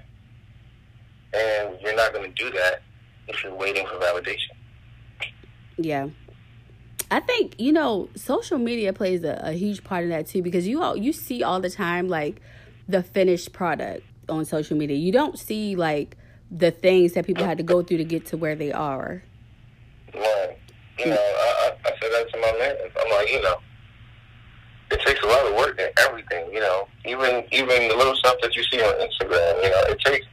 And 1.35 1.81
you're 1.81 1.97
not 1.97 2.13
gonna 2.13 2.29
do 2.29 2.51
that 2.51 2.83
if 3.29 3.43
you're 3.43 3.55
waiting 3.55 3.87
for 3.87 3.95
validation. 3.95 4.51
Yeah. 5.77 6.09
I 7.11 7.21
think, 7.21 7.61
you 7.61 7.73
know, 7.73 8.09
social 8.15 8.59
media 8.59 8.93
plays 8.93 9.23
a, 9.23 9.41
a 9.43 9.53
huge 9.53 9.85
part 9.85 10.05
in 10.05 10.11
that 10.11 10.27
too 10.27 10.43
because 10.43 10.67
you 10.67 10.83
all 10.83 10.97
you 10.97 11.13
see 11.13 11.43
all 11.43 11.61
the 11.61 11.71
time 11.71 12.09
like 12.09 12.41
the 12.89 13.03
finished 13.03 13.53
product 13.53 14.05
on 14.29 14.45
social 14.45 14.77
media. 14.77 14.97
You 14.97 15.13
don't 15.13 15.39
see 15.39 15.77
like 15.77 16.17
the 16.51 16.71
things 16.71 17.13
that 17.13 17.27
people 17.27 17.45
had 17.45 17.59
to 17.59 17.65
go 17.65 17.83
through 17.83 17.99
to 17.99 18.05
get 18.05 18.27
to 18.27 18.37
where 18.37 18.55
they 18.55 18.73
are. 18.73 19.23
Right. 20.15 20.59
You 20.99 21.07
know, 21.07 21.17
I, 21.17 21.71
I, 21.85 21.89
I 21.89 21.91
said 22.01 22.11
that 22.13 22.33
to 22.33 22.41
my 22.41 22.53
man. 22.59 22.77
I'm 23.01 23.11
like, 23.11 23.33
you 23.33 23.43
know, 23.43 23.57
it 24.93 25.01
takes 25.07 25.23
a 25.23 25.27
lot 25.27 25.47
of 25.47 25.55
work 25.57 25.81
and 25.81 25.91
everything. 25.99 26.53
You 26.53 26.61
know, 26.61 26.87
even 27.07 27.45
even 27.51 27.89
the 27.89 27.97
little 27.97 28.17
stuff 28.17 28.37
that 28.43 28.55
you 28.55 28.63
see 28.65 28.81
on 28.81 28.95
Instagram. 29.01 29.65
You 29.65 29.71
know, 29.71 29.83
it 29.89 29.99
takes 30.01 30.27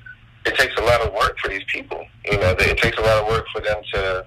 it 0.45 0.55
takes 0.55 0.75
a 0.77 0.83
lot 0.83 1.01
of 1.01 1.13
work 1.13 1.37
for 1.39 1.47
these 1.47 1.63
people. 1.67 2.05
You 2.25 2.37
know, 2.37 2.55
it 2.59 2.77
takes 2.77 2.97
a 2.97 3.01
lot 3.01 3.23
of 3.23 3.27
work 3.27 3.45
for 3.53 3.61
them 3.61 3.81
to 3.93 4.25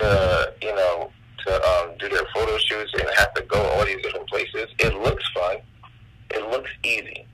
to 0.00 0.54
you 0.62 0.74
know 0.74 1.10
to 1.46 1.54
um, 1.68 1.96
do 1.98 2.08
their 2.08 2.26
photo 2.34 2.56
shoots 2.58 2.92
and 2.94 3.08
have 3.16 3.34
to 3.34 3.42
go 3.42 3.60
all 3.60 3.84
these 3.84 4.00
different 4.02 4.28
places. 4.28 4.66
It 4.78 4.94
looks 4.94 5.24
fun. 5.34 5.56
It 6.30 6.48
looks 6.50 6.70
easy, 6.84 7.26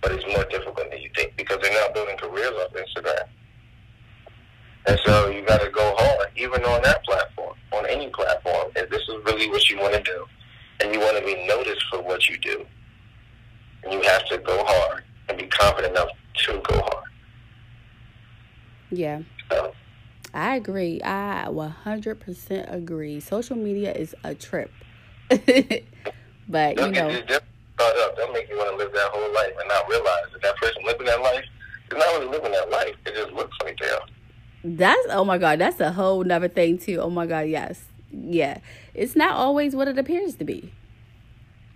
but 0.00 0.12
it's 0.12 0.26
more 0.26 0.44
difficult 0.44 0.90
than 0.90 1.00
you 1.00 1.10
think 1.14 1.36
because 1.36 1.58
they're 1.62 1.72
now 1.72 1.92
building 1.94 2.16
careers 2.16 2.52
off 2.52 2.72
Instagram. 2.72 3.28
And 4.86 4.98
so 5.04 5.28
you 5.28 5.46
got 5.46 5.60
to 5.60 5.70
go 5.70 5.94
hard, 5.96 6.28
even 6.34 6.64
on 6.64 6.82
that 6.82 7.04
platform, 7.04 7.54
on 7.72 7.86
any 7.88 8.08
platform. 8.08 8.72
If 8.74 8.90
this 8.90 9.02
is 9.02 9.14
really 9.24 9.48
what 9.48 9.68
you 9.70 9.78
want 9.78 9.94
to 9.94 10.02
do, 10.02 10.26
and 10.82 10.94
you 10.94 11.00
want 11.00 11.16
to 11.16 11.24
be 11.24 11.46
noticed 11.46 11.84
for 11.90 12.02
what 12.02 12.28
you 12.28 12.36
do, 12.38 12.66
And 13.84 13.92
you 13.92 14.02
have 14.02 14.26
to 14.26 14.38
go 14.38 14.64
hard 14.64 15.04
and 15.28 15.38
be 15.38 15.46
confident 15.46 15.92
enough 15.92 16.08
to 16.46 16.60
go 16.68 16.80
hard. 16.80 17.04
Yeah. 18.90 19.22
So, 19.50 19.72
I 20.34 20.56
agree. 20.56 21.00
I 21.02 21.46
100% 21.48 22.74
agree. 22.74 23.20
Social 23.20 23.56
media 23.56 23.92
is 23.92 24.14
a 24.24 24.34
trip. 24.34 24.70
but, 25.28 25.38
they'll 25.38 26.86
you 26.86 26.92
get 26.92 27.28
know, 27.28 27.38
caught 27.78 27.96
up. 27.98 28.16
They'll 28.16 28.32
make 28.32 28.48
you 28.48 28.56
want 28.58 28.70
to 28.70 28.76
live 28.76 28.92
that 28.92 29.10
whole 29.12 29.34
life 29.34 29.52
and 29.58 29.68
not 29.68 29.88
realize 29.88 30.24
that 30.32 30.42
that 30.42 30.56
person 30.56 30.82
living 30.84 31.06
that 31.06 31.20
life 31.22 31.44
is 31.90 31.98
not 31.98 32.06
really 32.18 32.26
living 32.26 32.52
that 32.52 32.70
life. 32.70 32.94
It 33.06 33.14
just 33.14 33.32
looks 33.32 33.56
like 33.62 33.78
they 33.78 33.88
are. 33.88 34.06
that's, 34.64 35.06
oh 35.10 35.24
my 35.24 35.38
God, 35.38 35.58
that's 35.58 35.80
a 35.80 35.92
whole 35.92 36.24
nother 36.24 36.48
thing 36.48 36.78
too. 36.78 37.00
Oh 37.00 37.10
my 37.10 37.26
God, 37.26 37.46
yes. 37.48 37.84
Yeah. 38.12 38.58
It's 38.94 39.16
not 39.16 39.32
always 39.32 39.74
what 39.74 39.88
it 39.88 39.98
appears 39.98 40.36
to 40.36 40.44
be. 40.44 40.72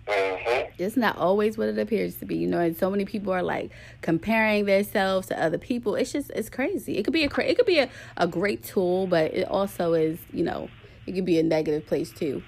Mm-hmm. 0.07 0.71
It's 0.77 0.95
not 0.95 1.17
always 1.17 1.57
what 1.57 1.67
it 1.67 1.77
appears 1.77 2.15
to 2.17 2.25
be, 2.25 2.37
you 2.37 2.47
know. 2.47 2.59
And 2.59 2.77
so 2.77 2.89
many 2.89 3.03
people 3.03 3.33
are 3.33 3.43
like 3.43 3.71
comparing 4.01 4.65
themselves 4.65 5.27
to 5.27 5.41
other 5.41 5.57
people. 5.57 5.95
It's 5.95 6.11
just 6.11 6.29
it's 6.31 6.49
crazy. 6.49 6.97
It 6.97 7.03
could 7.03 7.13
be 7.13 7.23
a 7.23 7.29
cra- 7.29 7.45
it 7.45 7.57
could 7.57 7.65
be 7.65 7.79
a, 7.79 7.89
a 8.15 8.27
great 8.27 8.63
tool, 8.63 9.07
but 9.07 9.33
it 9.33 9.47
also 9.47 9.93
is 9.93 10.19
you 10.31 10.43
know 10.43 10.69
it 11.05 11.13
could 11.13 11.25
be 11.25 11.39
a 11.39 11.43
negative 11.43 11.85
place 11.85 12.11
too. 12.11 12.41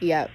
Yep. 0.00 0.30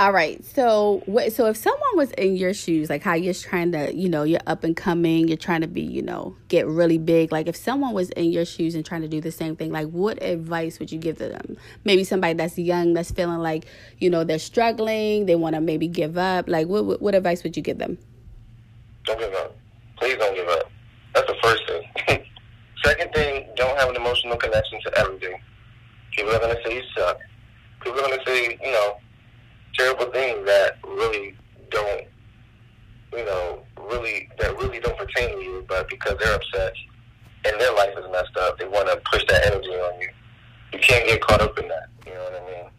All 0.00 0.12
right. 0.12 0.42
So 0.42 1.02
what? 1.04 1.30
So 1.34 1.44
if 1.44 1.58
someone 1.58 1.94
was 1.94 2.10
in 2.12 2.34
your 2.34 2.54
shoes, 2.54 2.88
like 2.88 3.02
how 3.02 3.12
you're 3.12 3.34
trying 3.34 3.72
to, 3.72 3.94
you 3.94 4.08
know, 4.08 4.22
you're 4.22 4.40
up 4.46 4.64
and 4.64 4.74
coming, 4.74 5.28
you're 5.28 5.36
trying 5.36 5.60
to 5.60 5.66
be, 5.66 5.82
you 5.82 6.00
know, 6.00 6.34
get 6.48 6.66
really 6.66 6.96
big. 6.96 7.30
Like 7.30 7.46
if 7.46 7.54
someone 7.54 7.92
was 7.92 8.08
in 8.12 8.32
your 8.32 8.46
shoes 8.46 8.74
and 8.74 8.82
trying 8.82 9.02
to 9.02 9.08
do 9.08 9.20
the 9.20 9.30
same 9.30 9.56
thing, 9.56 9.70
like 9.70 9.88
what 9.88 10.22
advice 10.22 10.78
would 10.78 10.90
you 10.90 10.98
give 10.98 11.18
to 11.18 11.28
them? 11.28 11.58
Maybe 11.84 12.04
somebody 12.04 12.32
that's 12.32 12.56
young, 12.56 12.94
that's 12.94 13.10
feeling 13.10 13.40
like, 13.40 13.66
you 13.98 14.08
know, 14.08 14.24
they're 14.24 14.38
struggling, 14.38 15.26
they 15.26 15.34
want 15.34 15.54
to 15.54 15.60
maybe 15.60 15.86
give 15.86 16.16
up. 16.16 16.48
Like 16.48 16.66
what, 16.66 16.86
what 16.86 17.02
what 17.02 17.14
advice 17.14 17.42
would 17.42 17.54
you 17.54 17.62
give 17.62 17.76
them? 17.76 17.98
Don't 19.04 19.18
give 19.18 19.34
up. 19.34 19.54
Please 19.98 20.16
don't 20.16 20.34
give 20.34 20.48
up. 20.48 20.72
That's 21.14 21.26
the 21.26 21.36
first 21.42 21.62
thing. 21.66 22.24
Second 22.82 23.12
thing, 23.12 23.48
don't 23.54 23.78
have 23.78 23.90
an 23.90 23.96
emotional 23.96 24.38
connection 24.38 24.80
to 24.80 24.98
everything. 24.98 25.38
People 26.16 26.34
are 26.34 26.38
going 26.38 26.56
to 26.56 26.62
say 26.64 26.76
you 26.76 26.82
suck. 26.96 27.18
People 27.82 27.98
are 27.98 28.08
going 28.08 28.18
to 28.18 28.24
say, 28.24 28.58
you 28.64 28.72
know, 28.72 28.96
terrible 29.80 30.12
things 30.12 30.44
that 30.44 30.76
really 30.84 31.34
don't, 31.70 32.04
you 33.12 33.24
know, 33.24 33.64
really, 33.88 34.28
that 34.38 34.56
really 34.58 34.78
don't 34.78 34.96
pertain 34.98 35.30
to 35.30 35.42
you, 35.42 35.64
but 35.68 35.88
because 35.88 36.16
they're 36.20 36.34
upset 36.34 36.74
and 37.46 37.58
their 37.58 37.72
life 37.74 37.94
is 37.96 38.04
messed 38.12 38.36
up, 38.36 38.58
they 38.58 38.68
want 38.68 38.88
to 38.88 39.00
push 39.10 39.24
that 39.28 39.46
energy 39.46 39.70
on 39.70 40.00
you. 40.00 40.08
You 40.74 40.78
can't 40.80 41.06
get 41.06 41.22
caught 41.22 41.40
up 41.40 41.58
in 41.58 41.66
that. 41.68 41.88
You 42.04 42.12
know 42.12 42.24
what 42.24 42.42
I 42.42 42.46
mean? 42.46 42.70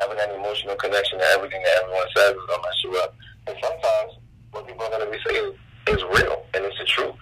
Having 0.00 0.16
that 0.16 0.34
emotional 0.34 0.74
connection 0.74 1.18
to 1.20 1.24
everything 1.26 1.62
that 1.62 1.82
everyone 1.82 2.06
says 2.16 2.30
is 2.34 2.46
to 2.50 2.58
mess 2.62 2.82
you 2.82 2.96
up. 2.98 3.14
And 3.46 3.56
sometimes 3.62 4.18
what 4.50 4.66
people 4.66 4.86
are 4.86 4.98
to 4.98 5.10
be 5.10 5.18
saying 5.24 5.52
is 5.86 6.02
real 6.18 6.42
and 6.54 6.64
it's 6.64 6.78
the 6.78 6.84
truth. 6.84 7.14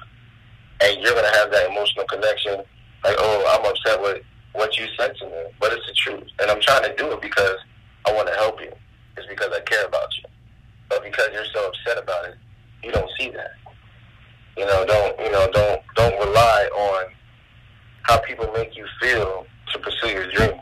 And 0.81 1.03
you're 1.03 1.13
to 1.13 1.31
have 1.37 1.51
that 1.53 1.69
emotional 1.69 2.07
connection, 2.07 2.65
like, 3.05 3.17
oh, 3.19 3.61
I'm 3.61 3.71
upset 3.71 4.01
with 4.01 4.23
what 4.55 4.77
you 4.79 4.87
said 4.99 5.15
to 5.19 5.27
me, 5.27 5.53
but 5.61 5.73
it's 5.75 5.87
the 5.87 5.95
truth. 5.95 6.29
And 6.41 6.51
I'm 6.51 6.61
trying 6.63 6.85
to 6.85 6.97
do 6.97 7.13
it 7.13 7.21
because 7.21 7.57
I 8.07 8.13
want 8.15 8.29
to 8.29 8.35
help 8.35 8.59
you. 8.61 8.73
It's 9.17 9.27
because 9.27 9.53
I 9.53 9.61
care 9.61 9.85
about 9.87 10.09
you. 10.19 10.25
But 10.89 11.03
because 11.03 11.29
you're 11.33 11.45
so 11.53 11.69
upset 11.69 12.03
about 12.03 12.27
it, 12.27 12.37
you 12.83 12.93
don't 12.93 13.11
see 13.19 13.31
that. 13.31 13.53
You 14.57 14.65
know, 14.67 14.85
don't 14.87 15.19
you 15.21 15.31
know, 15.31 15.49
don't 15.53 15.83
don't 15.97 16.19
rely 16.27 16.69
on 16.75 17.13
how 18.03 18.19
people 18.19 18.51
make 18.53 18.77
you 18.77 18.87
feel 19.01 19.47
to 19.73 19.79
pursue 19.79 20.09
your 20.09 20.31
dreams. 20.33 20.61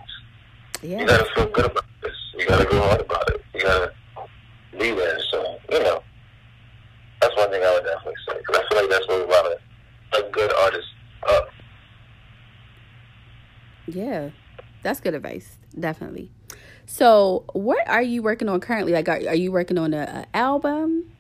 Yeah. 0.82 1.00
You 1.00 1.06
gotta 1.06 1.26
feel 1.34 1.46
good 1.48 1.66
about 1.66 1.84
this. 2.02 2.12
You 2.36 2.46
gotta 2.46 2.64
go 2.64 2.80
hard 2.80 3.00
about 3.00 3.28
it. 3.30 3.42
You 3.54 3.62
gotta 3.62 3.92
be 4.78 4.90
there. 4.90 5.18
So 5.30 5.58
you 5.70 5.80
know, 5.80 6.02
that's 7.20 7.36
one 7.36 7.50
thing 7.50 7.62
I 7.62 7.72
would 7.74 7.84
definitely 7.84 8.14
say 8.28 8.38
because 8.38 8.62
I 8.62 8.68
feel 8.68 8.82
like 8.82 8.90
that's 8.90 9.08
what 9.08 9.20
a 9.20 9.30
lot 9.30 9.46
of 9.46 9.58
a 10.26 10.30
good 10.30 10.52
artist 10.54 10.88
up. 11.28 11.48
Yeah, 13.86 14.30
that's 14.82 15.00
good 15.00 15.14
advice. 15.14 15.58
Definitely. 15.78 16.30
So, 16.86 17.44
what 17.52 17.88
are 17.88 18.02
you 18.02 18.22
working 18.22 18.48
on 18.48 18.60
currently? 18.60 18.92
Like, 18.92 19.08
are, 19.08 19.20
are 19.28 19.34
you 19.34 19.50
working 19.52 19.78
on 19.78 19.94
an 19.94 20.26
album? 20.34 21.10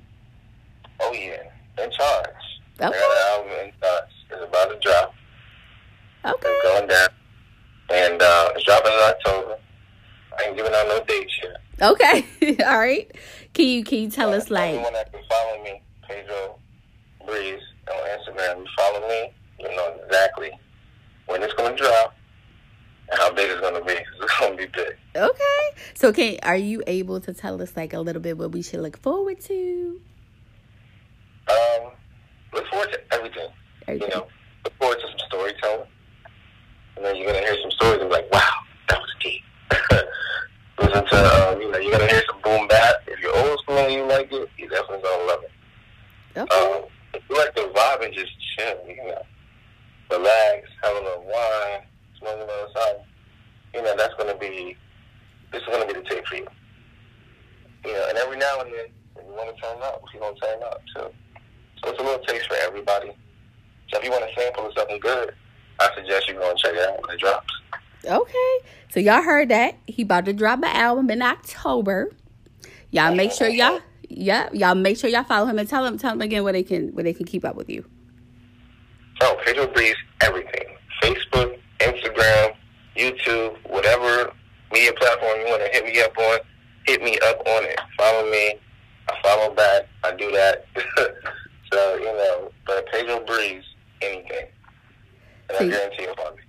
Oh 1.00 1.12
yeah, 1.12 1.42
in 1.82 1.90
charge. 1.90 2.28
Okay. 2.80 2.86
I 2.86 2.90
got 2.90 2.94
an 2.94 3.48
album 3.50 3.66
in 3.66 3.72
charge. 3.80 4.10
It's 4.30 4.44
about 4.44 4.70
to 4.70 4.78
drop. 4.80 5.14
Okay. 6.24 6.48
It's 6.48 6.62
going 6.62 6.88
down, 6.88 7.08
and 7.90 8.22
uh, 8.22 8.52
it's 8.54 8.64
dropping 8.64 8.92
in 8.92 8.98
October. 8.98 9.58
I 10.38 10.44
ain't 10.44 10.56
giving 10.56 10.72
out 10.74 10.86
no 10.88 11.04
dates 11.06 11.32
yet. 11.42 11.56
Okay, 11.82 12.24
all 12.64 12.78
right. 12.78 13.10
Can 13.52 13.66
you 13.66 13.84
can 13.84 13.98
you 13.98 14.10
tell 14.10 14.32
uh, 14.32 14.36
us 14.36 14.50
like? 14.50 14.74
Anyone 14.74 14.92
that 14.92 15.12
can 15.12 15.22
follow 15.28 15.62
me, 15.62 15.82
Pedro 16.06 16.58
Breeze 17.26 17.62
on 17.90 18.18
Instagram. 18.18 18.58
You 18.58 18.66
follow 18.76 19.08
me, 19.08 19.32
you 19.60 19.76
know 19.76 19.96
exactly 20.04 20.50
when 21.26 21.42
it's 21.42 21.54
going 21.54 21.76
to 21.76 21.82
drop 21.82 22.14
and 23.10 23.18
how 23.18 23.32
big 23.32 23.50
it's 23.50 23.60
going 23.60 23.74
to 23.74 23.84
be. 23.84 23.98
To 24.40 24.56
be 24.56 24.66
big. 24.66 24.96
Okay. 25.16 25.80
So, 25.94 26.12
can 26.12 26.38
are 26.42 26.56
you 26.56 26.82
able 26.86 27.20
to 27.20 27.32
tell 27.32 27.60
us 27.62 27.76
like 27.76 27.92
a 27.92 28.00
little 28.00 28.22
bit 28.22 28.36
what 28.36 28.52
we 28.52 28.62
should 28.62 28.80
look 28.80 28.96
forward 28.98 29.40
to? 29.42 30.00
Um, 31.48 31.92
look 32.52 32.66
forward 32.68 32.90
to 32.92 33.14
everything. 33.14 33.48
everything. 33.86 34.08
You 34.10 34.14
know, 34.16 34.26
look 34.64 34.74
forward 34.78 34.98
to 35.00 35.06
some 35.08 35.18
storytelling. 35.28 35.88
And 36.96 37.04
then 37.04 37.16
you're 37.16 37.26
gonna 37.26 37.44
hear 37.44 37.56
some 37.62 37.70
stories 37.72 38.00
and 38.00 38.08
be 38.10 38.16
like, 38.16 38.32
"Wow, 38.32 38.50
that 38.88 39.00
was 39.00 39.14
deep." 39.20 39.42
Listen 40.78 41.06
to, 41.06 41.48
um, 41.52 41.60
you 41.60 41.70
know, 41.70 41.78
you're 41.78 41.92
gonna 41.92 42.06
hear 42.06 42.22
some 42.26 42.40
boom 42.42 42.68
bap. 42.68 42.96
If 43.06 43.20
you're 43.20 43.36
old 43.36 43.58
school 43.60 43.78
and 43.78 43.92
you 43.92 44.04
like 44.04 44.32
it, 44.32 44.48
you 44.58 44.68
definitely 44.68 45.02
gonna 45.02 45.24
love 45.24 45.44
it. 45.44 45.52
Okay. 46.38 46.56
Um, 46.56 46.84
if 47.14 47.22
you 47.28 47.36
like 47.36 47.54
the 47.54 47.62
vibe 47.74 48.04
and 48.04 48.14
just 48.14 48.32
chill, 48.56 48.84
you 48.88 48.96
know, 48.96 49.22
relax, 50.10 50.68
have 50.82 50.96
a 50.96 51.00
little 51.00 51.24
wine, 51.24 51.82
smoke 52.18 52.36
a 52.36 52.40
little 52.40 52.70
something. 52.74 53.04
You 53.74 53.82
know, 53.82 53.94
that's 53.96 54.14
gonna 54.14 54.38
be 54.38 54.76
this 55.54 55.62
is 55.62 55.68
going 55.68 55.86
to 55.86 55.94
be 55.94 56.00
the 56.00 56.08
tape 56.08 56.26
for 56.26 56.34
you. 56.34 56.46
You 57.84 57.92
know, 57.92 58.06
and 58.08 58.18
every 58.18 58.36
now 58.36 58.60
and 58.60 58.72
then, 58.72 58.86
if 59.16 59.24
you 59.24 59.32
want 59.32 59.54
to 59.54 59.62
turn 59.62 59.80
up, 59.82 60.02
you're 60.12 60.20
going 60.20 60.34
to 60.34 60.40
turn 60.40 60.62
up 60.64 60.82
too. 60.94 61.08
So 61.82 61.90
it's 61.90 62.00
a 62.00 62.02
little 62.02 62.24
taste 62.26 62.48
for 62.48 62.56
everybody. 62.56 63.12
So 63.90 63.98
if 63.98 64.04
you 64.04 64.10
want 64.10 64.24
to 64.28 64.40
sample 64.40 64.66
of 64.66 64.72
something 64.76 64.98
good, 64.98 65.32
I 65.78 65.90
suggest 65.94 66.28
you 66.28 66.34
go 66.34 66.50
and 66.50 66.58
check 66.58 66.74
it 66.74 66.88
out 66.88 67.00
when 67.02 67.14
it 67.14 67.20
drops. 67.20 67.54
Okay. 68.04 68.58
So 68.90 69.00
y'all 69.00 69.22
heard 69.22 69.48
that. 69.50 69.76
He 69.86 70.02
about 70.02 70.24
to 70.24 70.32
drop 70.32 70.58
an 70.58 70.64
album 70.64 71.10
in 71.10 71.22
October. 71.22 72.10
Y'all 72.90 73.14
make 73.14 73.32
sure 73.32 73.48
y'all 73.48 73.80
yeah, 74.08 74.48
y'all 74.52 74.74
make 74.74 74.98
sure 74.98 75.10
y'all 75.10 75.24
follow 75.24 75.46
him 75.46 75.58
and 75.58 75.68
tell 75.68 75.84
him 75.84 75.98
tell 75.98 76.12
him 76.12 76.20
again 76.20 76.44
where 76.44 76.52
they 76.52 76.62
can 76.62 76.88
where 76.90 77.02
they 77.02 77.12
can 77.12 77.26
keep 77.26 77.44
up 77.44 77.56
with 77.56 77.68
you. 77.68 77.84
Oh, 79.20 79.36
Pedro 79.44 79.66
Breeze, 79.66 79.96
everything. 80.20 80.63
YouTube, 82.96 83.56
whatever 83.68 84.32
media 84.72 84.92
platform 84.92 85.40
you 85.40 85.46
want 85.46 85.62
to 85.62 85.68
hit 85.72 85.84
me 85.84 86.00
up 86.02 86.16
on, 86.18 86.38
hit 86.86 87.02
me 87.02 87.18
up 87.26 87.40
on 87.46 87.64
it. 87.64 87.80
Follow 87.98 88.30
me. 88.30 88.54
I 89.08 89.14
follow 89.22 89.54
back. 89.54 89.88
I 90.02 90.12
do 90.12 90.30
that. 90.32 90.66
so, 91.72 91.96
you 91.96 92.04
know, 92.04 92.50
but 92.66 92.86
Pedro 92.86 93.24
Breeze, 93.24 93.64
anything. 94.00 94.46
And 95.50 95.58
I 95.58 95.68
guarantee 95.68 96.02
you 96.04 96.14
follow 96.14 96.36
me. 96.36 96.42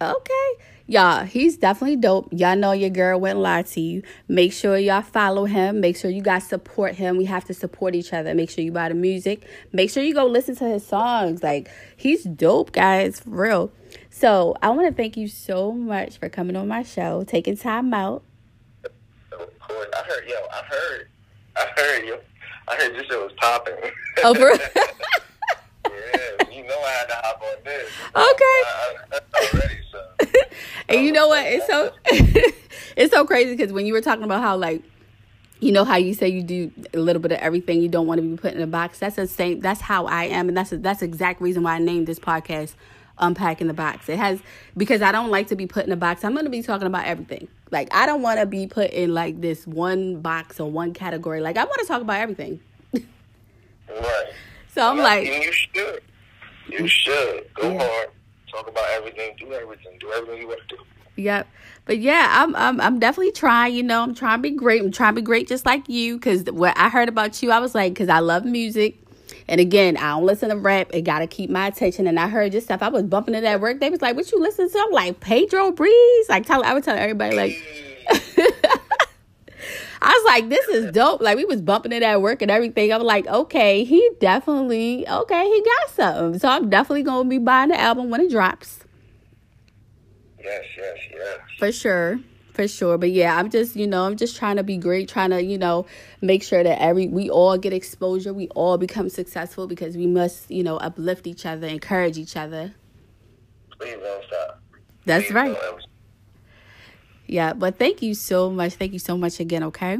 Okay. 0.00 0.64
Y'all, 0.86 1.24
he's 1.24 1.56
definitely 1.56 1.96
dope. 1.96 2.28
Y'all 2.32 2.56
know 2.56 2.72
your 2.72 2.90
girl 2.90 3.18
wouldn't 3.18 3.40
lie 3.40 3.62
to 3.62 3.80
you. 3.80 4.02
Make 4.28 4.52
sure 4.52 4.76
y'all 4.76 5.00
follow 5.00 5.44
him. 5.44 5.80
Make 5.80 5.96
sure 5.96 6.10
you 6.10 6.22
guys 6.22 6.46
support 6.46 6.96
him. 6.96 7.16
We 7.16 7.24
have 7.26 7.44
to 7.44 7.54
support 7.54 7.94
each 7.94 8.12
other. 8.12 8.34
Make 8.34 8.50
sure 8.50 8.64
you 8.64 8.72
buy 8.72 8.88
the 8.88 8.94
music. 8.94 9.46
Make 9.72 9.90
sure 9.90 10.02
you 10.02 10.12
go 10.12 10.26
listen 10.26 10.56
to 10.56 10.64
his 10.64 10.84
songs. 10.84 11.42
Like, 11.42 11.70
he's 11.96 12.24
dope, 12.24 12.72
guys, 12.72 13.20
for 13.20 13.30
real. 13.30 13.72
So 14.22 14.56
I 14.62 14.70
want 14.70 14.86
to 14.86 14.94
thank 14.94 15.16
you 15.16 15.26
so 15.26 15.72
much 15.72 16.16
for 16.16 16.28
coming 16.28 16.54
on 16.54 16.68
my 16.68 16.84
show, 16.84 17.24
taking 17.24 17.56
time 17.56 17.92
out. 17.92 18.22
Of 18.84 19.58
course, 19.58 19.88
I 19.92 20.02
heard. 20.04 20.28
Yo, 20.28 20.36
I 20.52 20.62
heard. 20.62 21.08
I 21.56 21.66
heard 21.76 22.06
you. 22.06 22.18
I 22.68 22.76
heard 22.76 22.94
your 22.94 23.04
show 23.06 23.24
was 23.24 23.32
popping. 23.32 23.74
Oh, 24.22 24.32
for 24.32 24.42
yeah, 25.90 26.50
you 26.52 26.64
know 26.68 26.78
I 26.78 26.90
had 26.90 27.06
to 27.06 27.14
hop 27.16 27.42
on 27.42 27.64
this. 27.64 27.90
Okay. 28.14 28.20
I, 28.22 28.96
I, 29.12 29.48
already, 29.54 29.80
so. 29.90 30.40
and 30.88 31.04
you 31.04 31.10
know 31.10 31.26
what? 31.26 31.44
It's 31.44 31.66
so 31.66 31.90
it's 32.96 33.12
so 33.12 33.24
crazy 33.24 33.56
because 33.56 33.72
when 33.72 33.86
you 33.86 33.92
were 33.92 34.02
talking 34.02 34.22
about 34.22 34.40
how 34.40 34.56
like 34.56 34.84
you 35.58 35.72
know 35.72 35.84
how 35.84 35.96
you 35.96 36.14
say 36.14 36.28
you 36.28 36.44
do 36.44 36.70
a 36.94 36.98
little 36.98 37.20
bit 37.20 37.32
of 37.32 37.38
everything 37.38 37.82
you 37.82 37.88
don't 37.88 38.06
want 38.06 38.20
to 38.20 38.22
be 38.28 38.36
put 38.36 38.54
in 38.54 38.62
a 38.62 38.68
box 38.68 39.00
that's 39.00 39.16
the 39.16 39.28
same 39.28 39.60
that's 39.60 39.80
how 39.80 40.06
i 40.06 40.24
am 40.24 40.48
and 40.48 40.56
that's 40.56 40.72
a, 40.72 40.76
that's 40.78 40.98
the 41.00 41.06
exact 41.06 41.40
reason 41.40 41.62
why 41.62 41.76
i 41.76 41.78
named 41.78 42.08
this 42.08 42.18
podcast 42.18 42.74
unpacking 43.22 43.68
the 43.68 43.74
box. 43.74 44.08
It 44.08 44.18
has 44.18 44.40
because 44.76 45.00
I 45.00 45.12
don't 45.12 45.30
like 45.30 45.46
to 45.48 45.56
be 45.56 45.66
put 45.66 45.86
in 45.86 45.92
a 45.92 45.96
box. 45.96 46.24
I'm 46.24 46.32
going 46.32 46.44
to 46.44 46.50
be 46.50 46.62
talking 46.62 46.86
about 46.86 47.06
everything. 47.06 47.48
Like 47.70 47.88
I 47.94 48.04
don't 48.04 48.20
want 48.20 48.38
to 48.40 48.46
be 48.46 48.66
put 48.66 48.90
in 48.90 49.14
like 49.14 49.40
this 49.40 49.66
one 49.66 50.20
box 50.20 50.60
or 50.60 50.70
one 50.70 50.92
category. 50.92 51.40
Like 51.40 51.56
I 51.56 51.64
want 51.64 51.80
to 51.80 51.86
talk 51.86 52.02
about 52.02 52.20
everything. 52.20 52.60
right. 52.92 54.32
So 54.74 54.86
I'm 54.86 54.98
like, 54.98 55.26
and 55.26 55.44
you 55.44 55.52
should. 55.52 56.02
You 56.68 56.86
should 56.86 57.48
go 57.54 57.72
yeah. 57.72 57.78
hard. 57.78 58.08
Talk 58.50 58.68
about 58.68 58.88
everything. 58.90 59.34
Do 59.38 59.52
everything. 59.52 59.98
Do 59.98 60.12
everything 60.12 60.42
you 60.42 60.48
want 60.48 60.60
to 60.68 60.76
do. 60.76 60.82
Yep. 61.16 61.46
But 61.84 61.98
yeah, 61.98 62.28
I'm 62.30 62.54
I'm 62.56 62.80
I'm 62.80 62.98
definitely 62.98 63.32
trying, 63.32 63.74
you 63.74 63.82
know, 63.82 64.02
I'm 64.02 64.14
trying 64.14 64.38
to 64.38 64.42
be 64.42 64.50
great. 64.50 64.82
I'm 64.82 64.92
trying 64.92 65.14
to 65.14 65.20
be 65.20 65.24
great 65.24 65.48
just 65.48 65.66
like 65.66 65.88
you 65.88 66.18
cuz 66.18 66.44
what 66.44 66.76
I 66.78 66.88
heard 66.88 67.08
about 67.08 67.42
you, 67.42 67.50
I 67.50 67.58
was 67.58 67.74
like 67.74 67.94
cuz 67.94 68.08
I 68.08 68.20
love 68.20 68.44
music. 68.44 69.01
And 69.48 69.60
again, 69.60 69.96
I 69.96 70.10
don't 70.10 70.24
listen 70.24 70.50
to 70.50 70.56
rap. 70.56 70.90
It 70.92 71.02
got 71.02 71.20
to 71.20 71.26
keep 71.26 71.50
my 71.50 71.66
attention. 71.66 72.06
And 72.06 72.18
I 72.18 72.28
heard 72.28 72.52
this 72.52 72.64
stuff. 72.64 72.82
I 72.82 72.88
was 72.88 73.04
bumping 73.04 73.34
it 73.34 73.44
at 73.44 73.60
work. 73.60 73.80
They 73.80 73.90
was 73.90 74.02
like, 74.02 74.16
"What 74.16 74.30
you 74.32 74.40
listen 74.40 74.70
to?" 74.70 74.78
I'm 74.78 74.92
like, 74.92 75.20
"Pedro 75.20 75.72
Breeze." 75.72 76.28
Like, 76.28 76.46
tell 76.46 76.64
I 76.64 76.74
would 76.74 76.84
tell 76.84 76.96
everybody 76.96 77.36
like. 77.36 77.62
I 80.04 80.10
was 80.10 80.24
like, 80.24 80.48
"This 80.48 80.66
is 80.68 80.92
dope." 80.92 81.20
Like, 81.20 81.36
we 81.36 81.44
was 81.44 81.60
bumping 81.60 81.92
it 81.92 82.02
at 82.02 82.20
work 82.20 82.42
and 82.42 82.50
everything. 82.50 82.92
I'm 82.92 83.02
like, 83.02 83.26
"Okay, 83.26 83.84
he 83.84 84.10
definitely 84.20 85.08
okay. 85.08 85.44
He 85.44 85.62
got 85.62 85.90
something." 85.90 86.38
So 86.40 86.48
I'm 86.48 86.70
definitely 86.70 87.02
gonna 87.02 87.28
be 87.28 87.38
buying 87.38 87.70
the 87.70 87.80
album 87.80 88.10
when 88.10 88.20
it 88.20 88.30
drops. 88.30 88.80
Yes, 90.42 90.64
yes, 90.76 90.96
yes. 91.12 91.38
For 91.58 91.70
sure 91.70 92.18
for 92.52 92.68
sure. 92.68 92.98
But 92.98 93.10
yeah 93.10 93.36
i'm 93.36 93.50
just 93.50 93.76
you 93.76 93.86
know 93.86 94.04
i'm 94.04 94.16
just 94.16 94.36
trying 94.36 94.56
to 94.56 94.62
be 94.62 94.76
great 94.76 95.08
trying 95.08 95.30
to 95.30 95.42
you 95.42 95.58
know 95.58 95.86
make 96.20 96.42
sure 96.42 96.62
that 96.62 96.80
every 96.80 97.08
we 97.08 97.30
all 97.30 97.58
get 97.58 97.72
exposure 97.72 98.32
we 98.32 98.48
all 98.48 98.78
become 98.78 99.08
successful 99.08 99.66
because 99.66 99.96
we 99.96 100.06
must 100.06 100.50
you 100.50 100.62
know 100.62 100.76
uplift 100.76 101.26
each 101.26 101.46
other 101.46 101.66
encourage 101.66 102.18
each 102.18 102.36
other. 102.36 102.74
Please 103.78 103.96
don't 104.00 104.24
stop 104.26 104.60
that's 105.04 105.26
please 105.26 105.34
right. 105.34 105.56
yeah 107.26 107.52
but 107.52 107.78
thank 107.78 108.02
you 108.02 108.14
so 108.14 108.50
much. 108.50 108.74
Thank 108.74 108.92
you 108.92 108.98
so 108.98 109.16
much 109.16 109.40
again 109.40 109.62
okay? 109.64 109.98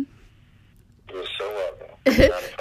You're 1.12 1.24
so 1.38 1.72
welcome 2.06 2.48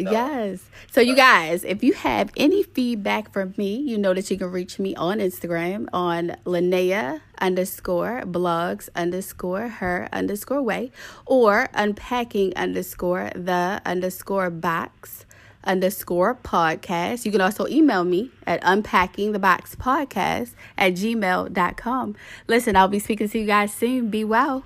Yes. 0.00 0.60
So, 0.90 1.00
you 1.00 1.14
guys, 1.14 1.64
if 1.64 1.82
you 1.82 1.92
have 1.94 2.30
any 2.36 2.62
feedback 2.62 3.32
from 3.32 3.54
me, 3.56 3.76
you 3.76 3.98
know 3.98 4.14
that 4.14 4.30
you 4.30 4.38
can 4.38 4.50
reach 4.50 4.78
me 4.78 4.94
on 4.96 5.18
Instagram 5.18 5.88
on 5.92 6.36
Linnea 6.44 7.20
underscore 7.40 8.22
blogs 8.26 8.88
underscore 8.94 9.68
her 9.68 10.08
underscore 10.12 10.62
way 10.62 10.92
or 11.26 11.68
unpacking 11.74 12.54
underscore 12.56 13.30
the 13.34 13.80
underscore 13.86 14.50
box 14.50 15.24
underscore 15.64 16.34
podcast. 16.34 17.24
You 17.24 17.32
can 17.32 17.40
also 17.40 17.66
email 17.66 18.04
me 18.04 18.30
at 18.46 18.60
unpacking 18.62 19.32
the 19.32 19.38
box 19.38 19.74
podcast 19.74 20.54
at 20.78 20.94
gmail.com. 20.94 22.16
Listen, 22.46 22.76
I'll 22.76 22.88
be 22.88 22.98
speaking 22.98 23.28
to 23.28 23.38
you 23.38 23.46
guys 23.46 23.72
soon. 23.72 24.08
Be 24.08 24.24
well. 24.24 24.64